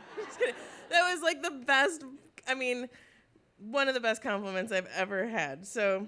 [0.88, 2.04] That was like the best,
[2.46, 2.88] I mean,
[3.58, 5.66] one of the best compliments I've ever had.
[5.66, 6.06] So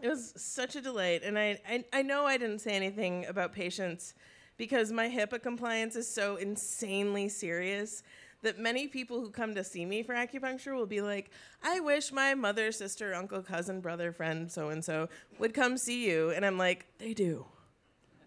[0.00, 1.22] it was such a delight.
[1.24, 4.14] And I, I, I know I didn't say anything about patients
[4.56, 8.02] because my HIPAA compliance is so insanely serious
[8.42, 11.30] that many people who come to see me for acupuncture will be like,
[11.62, 15.08] I wish my mother, sister, uncle, cousin, brother, friend, so and so
[15.38, 16.30] would come see you.
[16.30, 17.46] And I'm like, they do.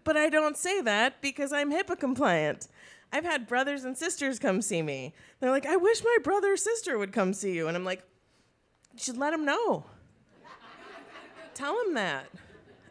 [0.04, 2.68] But I don't say that because I'm HIPAA compliant.
[3.12, 5.14] I've had brothers and sisters come see me.
[5.40, 7.68] They're like, I wish my brother sister would come see you.
[7.68, 8.02] And I'm like,
[8.94, 9.84] you should let them know.
[11.54, 12.26] Tell them that.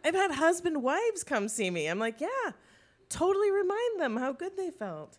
[0.05, 1.87] I've had husband wives come see me.
[1.87, 2.51] I'm like, yeah,
[3.09, 5.17] totally remind them how good they felt.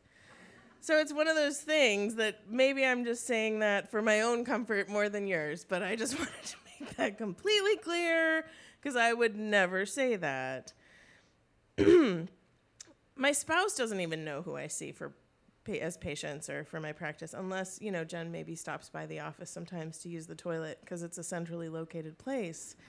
[0.80, 4.44] So it's one of those things that maybe I'm just saying that for my own
[4.44, 8.44] comfort more than yours, but I just wanted to make that completely clear
[8.80, 10.74] because I would never say that.
[13.16, 15.12] my spouse doesn't even know who I see for
[15.68, 19.50] as patients or for my practice unless, you know, Jen maybe stops by the office
[19.50, 22.76] sometimes to use the toilet because it's a centrally located place.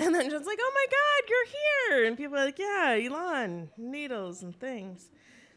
[0.00, 2.06] And then Jen's like, oh my God, you're here.
[2.06, 5.10] And people are like, yeah, Elon, needles and things.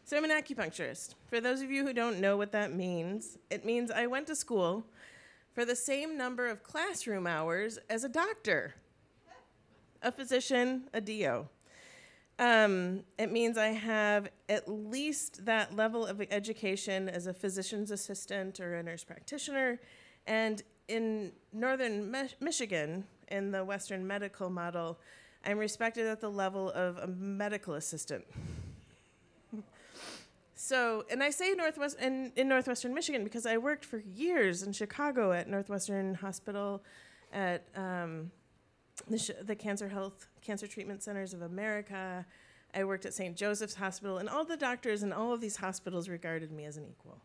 [0.03, 1.13] So I'm an acupuncturist.
[1.27, 4.35] For those of you who don't know what that means, it means I went to
[4.35, 4.83] school
[5.53, 8.73] for the same number of classroom hours as a doctor,
[10.01, 11.47] a physician, a DO.
[12.41, 18.59] Um, it means I have at least that level of education as a physician's assistant
[18.59, 19.79] or a nurse practitioner.
[20.25, 24.97] And in northern Mi- Michigan, in the Western medical model,
[25.45, 28.25] I'm respected at the level of a medical assistant.
[30.55, 34.73] so, and I say Northwest in, in Northwestern Michigan because I worked for years in
[34.73, 36.81] Chicago at Northwestern Hospital,
[37.31, 38.31] at um,
[39.09, 42.25] the, sh- the Cancer Health Cancer Treatment Centers of America.
[42.73, 43.35] I worked at St.
[43.35, 46.85] Joseph's Hospital, and all the doctors in all of these hospitals regarded me as an
[46.89, 47.17] equal.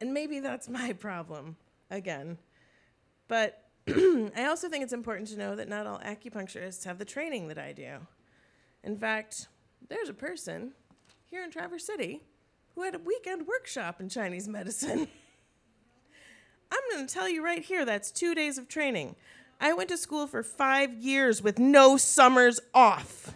[0.00, 1.56] And maybe that's my problem
[1.90, 2.38] again.
[3.28, 7.48] But I also think it's important to know that not all acupuncturists have the training
[7.48, 7.98] that I do.
[8.82, 9.48] In fact,
[9.88, 10.72] there's a person
[11.24, 12.22] here in Traverse City
[12.74, 15.08] who had a weekend workshop in Chinese medicine.
[16.72, 19.14] I'm going to tell you right here that's two days of training.
[19.60, 23.34] I went to school for five years with no summers off.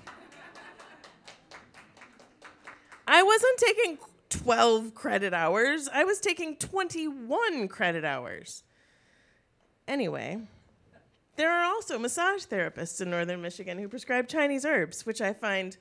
[3.06, 3.98] I wasn't taking
[4.28, 8.62] 12 credit hours, I was taking 21 credit hours.
[9.88, 10.38] Anyway,
[11.36, 15.76] there are also massage therapists in northern Michigan who prescribe Chinese herbs, which I find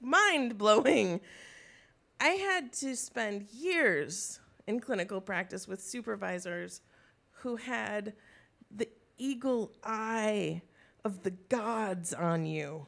[0.00, 1.20] mind blowing.
[2.20, 6.80] I had to spend years in clinical practice with supervisors
[7.44, 8.14] who had
[8.74, 8.88] the
[9.18, 10.62] eagle eye
[11.04, 12.86] of the gods on you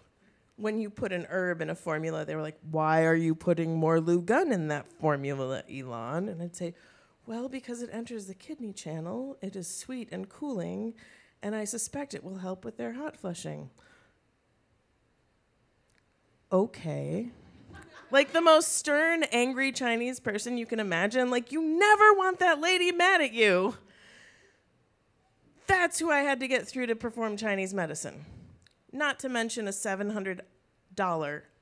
[0.57, 2.25] when you put an herb in a formula.
[2.25, 6.31] They were like, Why are you putting more Lugun in that formula, Elon?
[6.31, 6.75] And I'd say,
[7.27, 10.95] Well, because it enters the kidney channel, it is sweet and cooling,
[11.43, 13.69] and I suspect it will help with their hot flushing.
[16.51, 17.29] Okay.
[18.11, 21.31] like the most stern, angry Chinese person you can imagine.
[21.31, 23.75] Like, you never want that lady mad at you.
[25.67, 28.25] That's who I had to get through to perform Chinese medicine.
[28.93, 30.41] Not to mention a $700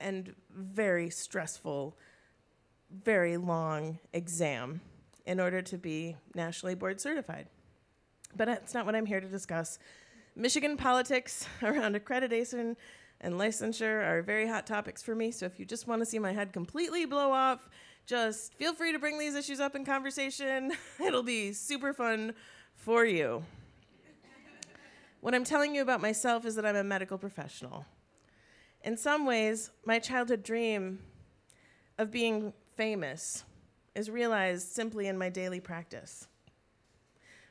[0.01, 1.97] and very stressful,
[2.91, 4.81] very long exam
[5.27, 7.47] in order to be nationally board certified.
[8.37, 9.79] But that's not what I'm here to discuss.
[10.37, 12.77] Michigan politics around accreditation
[13.21, 15.31] and licensure are very hot topics for me.
[15.31, 17.69] So if you just want to see my head completely blow off,
[18.07, 20.73] just feel free to bring these issues up in conversation.
[21.05, 22.35] It'll be super fun
[22.75, 23.45] for you.
[25.25, 27.87] What I'm telling you about myself is that I'm a medical professional.
[28.83, 30.99] In some ways, my childhood dream
[31.97, 33.43] of being famous
[33.95, 36.29] is realized simply in my daily practice.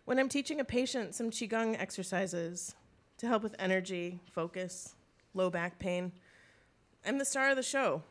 [0.05, 2.75] When I'm teaching a patient some Qigong exercises
[3.17, 4.93] to help with energy, focus,
[5.33, 6.11] low back pain,
[7.03, 8.03] I'm the star of the show.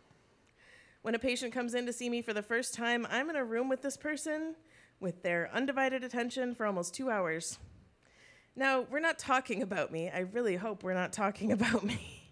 [1.02, 3.44] When a patient comes in to see me for the first time, I'm in a
[3.44, 4.56] room with this person
[4.98, 7.60] with their undivided attention for almost two hours.
[8.54, 10.10] Now, we're not talking about me.
[10.10, 12.30] I really hope we're not talking about me.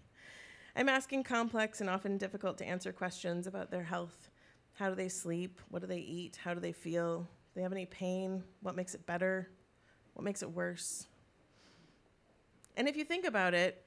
[0.75, 4.29] I'm asking complex and often difficult to answer questions about their health.
[4.73, 5.59] How do they sleep?
[5.69, 6.37] What do they eat?
[6.41, 7.21] How do they feel?
[7.21, 8.43] Do they have any pain?
[8.61, 9.49] What makes it better?
[10.13, 11.07] What makes it worse?
[12.77, 13.83] And if you think about it,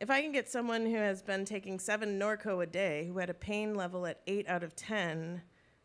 [0.00, 3.30] if I can get someone who has been taking seven Norco a day, who had
[3.30, 5.40] a pain level at eight out of 10,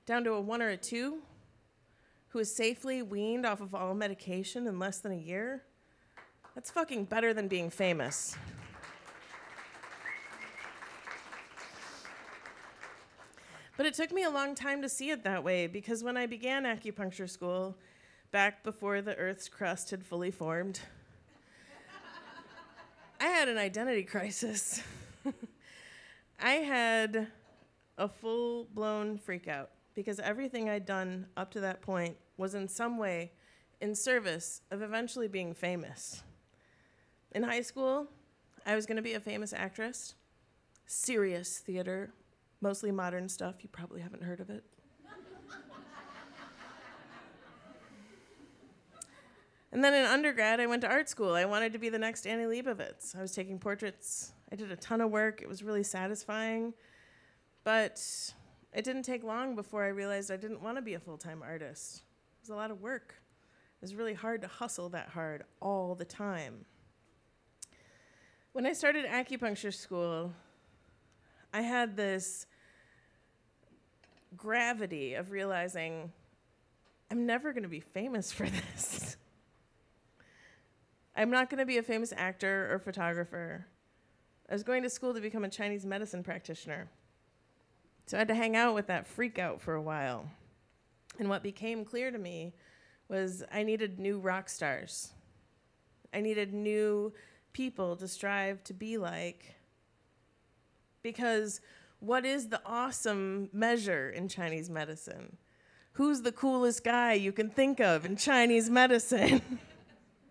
[0.07, 1.19] down to a one or a two,
[2.29, 5.63] who is safely weaned off of all medication in less than a year,
[6.55, 8.35] that's fucking better than being famous.
[13.77, 16.25] But it took me a long time to see it that way because when I
[16.25, 17.77] began acupuncture school,
[18.31, 20.79] back before the Earth's crust had fully formed,
[23.21, 24.81] I had an identity crisis.
[26.39, 27.27] I had
[27.99, 29.67] a full blown freakout
[29.97, 33.31] because everything I'd done up to that point was in some way
[33.81, 36.21] in service of eventually being famous.
[37.31, 38.05] In high school,
[38.63, 40.13] I was going to be a famous actress,
[40.85, 42.13] serious theater,
[42.61, 43.55] mostly modern stuff.
[43.61, 44.63] You probably haven't heard of it.
[49.71, 51.33] and then in undergrad, I went to art school.
[51.33, 53.15] I wanted to be the next Annie Leibovitz.
[53.15, 54.33] I was taking portraits.
[54.51, 55.41] I did a ton of work.
[55.41, 56.75] It was really satisfying.
[57.63, 57.99] But
[58.77, 61.41] it didn't take long before I realized I didn't want to be a full time
[61.41, 61.95] artist.
[61.97, 63.15] It was a lot of work.
[63.17, 66.63] It was really hard to hustle that hard all the time.
[68.51, 70.31] When I started acupuncture school,
[71.51, 72.45] I had this
[74.35, 76.11] gravity of realizing
[77.09, 79.17] I'm never going to be famous for this.
[81.15, 83.65] I'm not going to be a famous actor or photographer.
[84.47, 86.91] I was going to school to become a Chinese medicine practitioner.
[88.07, 90.29] So I had to hang out with that freak out for a while.
[91.19, 92.53] And what became clear to me
[93.09, 95.11] was I needed new rock stars.
[96.13, 97.13] I needed new
[97.51, 99.55] people to strive to be like.
[101.03, 101.59] Because
[101.99, 105.35] what is the awesome measure in Chinese medicine?
[105.93, 109.41] Who's the coolest guy you can think of in Chinese medicine?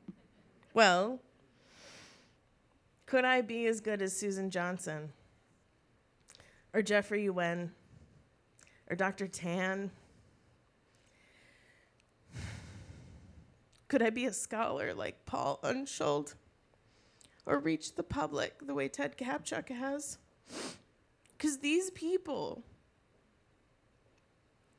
[0.74, 1.20] well,
[3.04, 5.12] could I be as good as Susan Johnson?
[6.76, 7.72] Or Jeffrey Yuen?
[8.90, 9.26] Or Dr.
[9.26, 9.90] Tan?
[13.88, 16.34] Could I be a scholar like Paul Unschuld?
[17.46, 20.18] Or reach the public the way Ted Kaptchuk has?
[21.32, 22.62] Because these people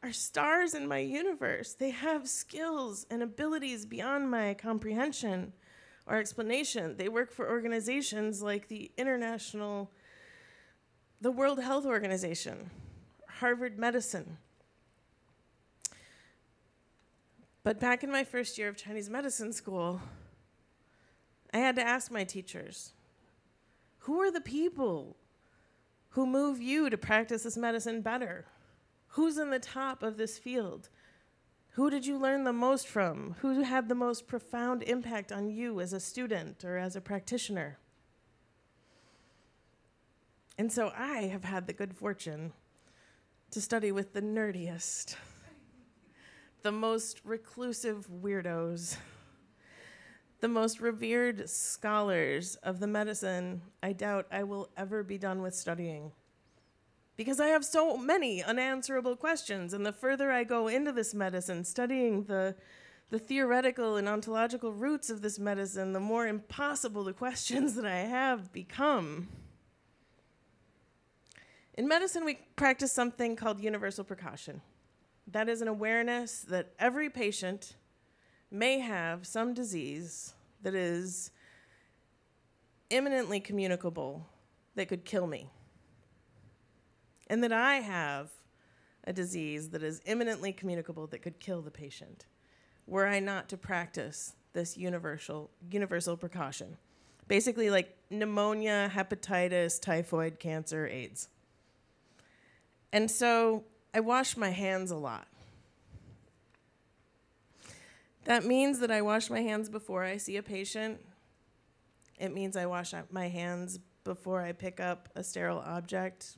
[0.04, 1.74] are stars in my universe.
[1.74, 5.52] They have skills and abilities beyond my comprehension
[6.06, 6.96] or explanation.
[6.96, 9.90] They work for organizations like the International,
[11.20, 12.70] the World Health Organization,
[13.28, 14.38] Harvard Medicine.
[17.64, 20.02] But back in my first year of Chinese medicine school,
[21.54, 22.94] I had to ask my teachers
[24.00, 25.18] who are the people
[26.18, 28.46] who move you to practice this medicine better?
[29.10, 30.90] Who's in the top of this field?
[31.72, 33.36] Who did you learn the most from?
[33.42, 37.78] Who had the most profound impact on you as a student or as a practitioner?
[40.58, 42.54] And so I have had the good fortune
[43.52, 45.16] to study with the nerdiest,
[46.64, 48.98] the most reclusive weirdos,
[50.42, 55.56] the most revered scholars of the medicine I doubt I will ever be done with
[55.56, 56.12] studying.
[57.18, 59.74] because I have so many unanswerable questions.
[59.74, 62.56] And the further I go into this medicine, studying the,
[63.10, 68.00] the theoretical and ontological roots of this medicine, the more impossible the questions that I
[68.00, 69.30] have become.
[71.78, 74.62] In medicine, we practice something called universal precaution.
[75.28, 77.76] That is an awareness that every patient
[78.50, 81.30] may have some disease that is
[82.90, 84.26] imminently communicable
[84.76, 85.50] that could kill me.
[87.28, 88.32] And that I have
[89.04, 92.26] a disease that is imminently communicable that could kill the patient,
[92.88, 96.78] were I not to practice this universal universal precaution.
[97.28, 101.28] Basically like pneumonia, hepatitis, typhoid, cancer, AIDS.
[102.92, 103.64] And so
[103.94, 105.28] I wash my hands a lot.
[108.26, 111.00] That means that I wash my hands before I see a patient.
[112.20, 116.38] It means I wash my hands before I pick up a sterile object,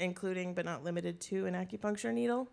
[0.00, 2.48] including but not limited to an acupuncture needle.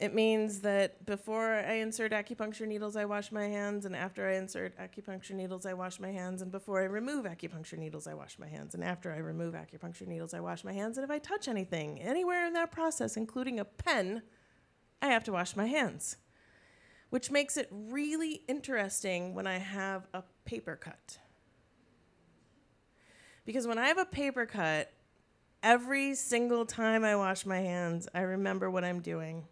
[0.00, 4.36] It means that before I insert acupuncture needles, I wash my hands, and after I
[4.36, 8.38] insert acupuncture needles, I wash my hands, and before I remove acupuncture needles, I wash
[8.38, 11.18] my hands, and after I remove acupuncture needles, I wash my hands, and if I
[11.18, 14.22] touch anything, anywhere in that process, including a pen,
[15.02, 16.16] I have to wash my hands.
[17.10, 21.18] Which makes it really interesting when I have a paper cut.
[23.44, 24.90] Because when I have a paper cut,
[25.62, 29.44] every single time I wash my hands, I remember what I'm doing.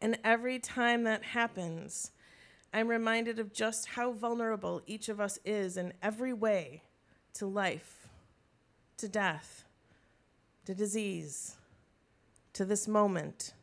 [0.00, 2.10] And every time that happens,
[2.72, 6.82] I'm reminded of just how vulnerable each of us is in every way
[7.34, 8.06] to life,
[8.98, 9.64] to death,
[10.66, 11.56] to disease,
[12.52, 13.54] to this moment,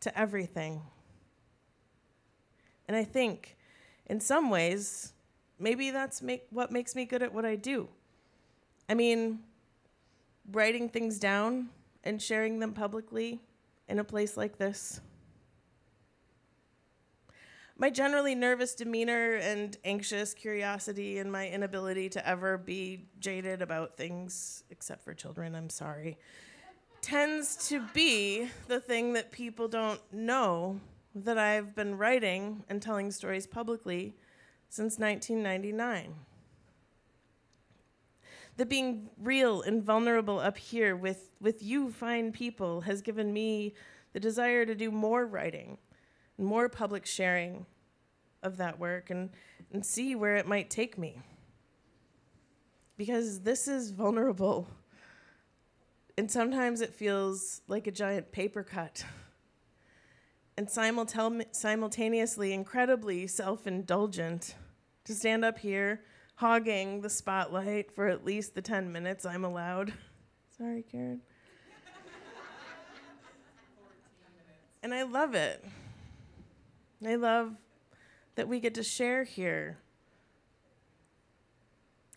[0.00, 0.80] to everything.
[2.88, 3.56] And I think,
[4.06, 5.12] in some ways,
[5.58, 7.88] maybe that's make, what makes me good at what I do.
[8.88, 9.40] I mean,
[10.52, 11.70] writing things down
[12.04, 13.40] and sharing them publicly
[13.88, 15.00] in a place like this.
[17.76, 23.96] My generally nervous demeanor and anxious curiosity and my inability to ever be jaded about
[23.96, 26.16] things, except for children, I'm sorry,
[27.00, 30.78] tends to be the thing that people don't know
[31.16, 34.14] that I've been writing and telling stories publicly
[34.68, 36.14] since 1999
[38.56, 43.74] that being real and vulnerable up here with, with you fine people has given me
[44.12, 45.76] the desire to do more writing
[46.38, 47.66] more public sharing
[48.42, 49.30] of that work and,
[49.72, 51.20] and see where it might take me.
[52.96, 54.68] Because this is vulnerable.
[56.16, 59.04] And sometimes it feels like a giant paper cut.
[60.56, 64.54] And simultan- simultaneously incredibly self indulgent
[65.04, 66.02] to stand up here
[66.36, 69.92] hogging the spotlight for at least the 10 minutes I'm allowed.
[70.58, 71.20] Sorry, Karen.
[74.82, 75.64] and I love it.
[77.06, 77.54] I love
[78.34, 79.78] that we get to share here.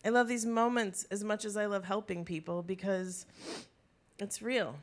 [0.04, 3.26] I love these moments as much as I love helping people because
[4.18, 4.76] it's real.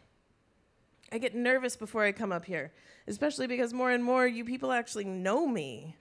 [1.11, 2.71] I get nervous before I come up here,
[3.07, 5.95] especially because more and more you people actually know me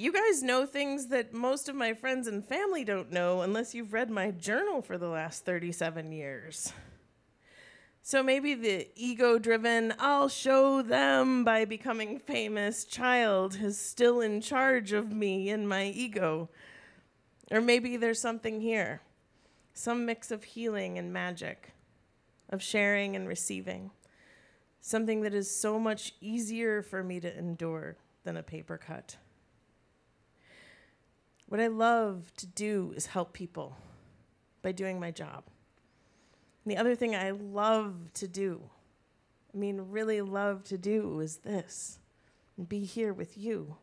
[0.00, 3.92] you guys know things that most of my friends and family don't know unless you've
[3.92, 6.72] read my journal for the last 37 years.
[8.10, 14.40] So maybe the ego driven, I'll show them by becoming famous child is still in
[14.40, 16.48] charge of me and my ego.
[17.52, 19.02] Or maybe there's something here,
[19.74, 21.70] some mix of healing and magic,
[22.48, 23.92] of sharing and receiving,
[24.80, 29.18] something that is so much easier for me to endure than a paper cut.
[31.46, 33.76] What I love to do is help people
[34.62, 35.44] by doing my job.
[36.64, 38.60] And the other thing I love to do,
[39.54, 41.98] I mean, really love to do, is this
[42.56, 43.76] and be here with you.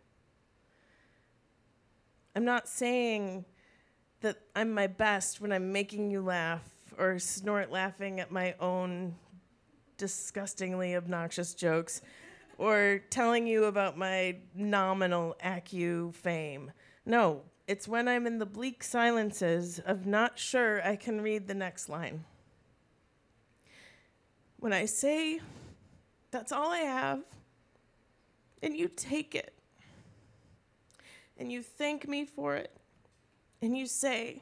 [2.35, 3.45] I'm not saying
[4.21, 6.63] that I'm my best when I'm making you laugh
[6.97, 9.15] or snort laughing at my own
[9.97, 12.01] disgustingly obnoxious jokes
[12.57, 16.71] or telling you about my nominal ACU fame.
[17.05, 21.53] No, it's when I'm in the bleak silences of not sure I can read the
[21.53, 22.23] next line.
[24.59, 25.39] When I say,
[26.31, 27.23] that's all I have,
[28.61, 29.53] and you take it,
[31.37, 32.75] and you thank me for it,
[33.61, 34.41] and you say,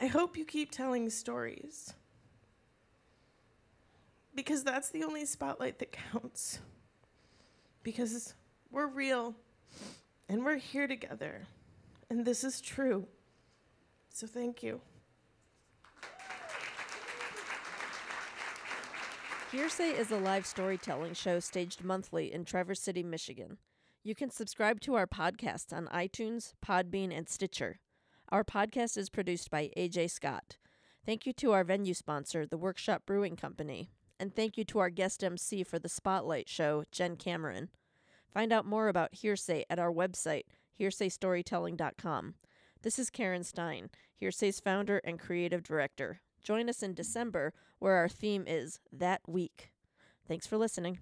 [0.00, 1.92] I hope you keep telling stories.
[4.34, 6.60] Because that's the only spotlight that counts.
[7.82, 8.34] Because
[8.70, 9.34] we're real
[10.28, 11.46] and we're here together.
[12.08, 13.06] And this is true.
[14.08, 14.80] So thank you.
[19.52, 23.58] Hearsay is a live storytelling show staged monthly in Traverse City, Michigan.
[24.04, 27.80] You can subscribe to our podcast on iTunes, Podbean, and Stitcher.
[28.28, 30.56] Our podcast is produced by AJ Scott.
[31.04, 33.90] Thank you to our venue sponsor, the Workshop Brewing Company,
[34.20, 37.70] and thank you to our guest MC for the Spotlight show, Jen Cameron.
[38.32, 40.44] Find out more about Hearsay at our website,
[40.78, 42.34] hearsaystorytelling.com.
[42.82, 46.20] This is Karen Stein, Hearsay's founder and creative director.
[46.42, 49.70] Join us in December where our theme is That Week.
[50.26, 50.98] Thanks for listening.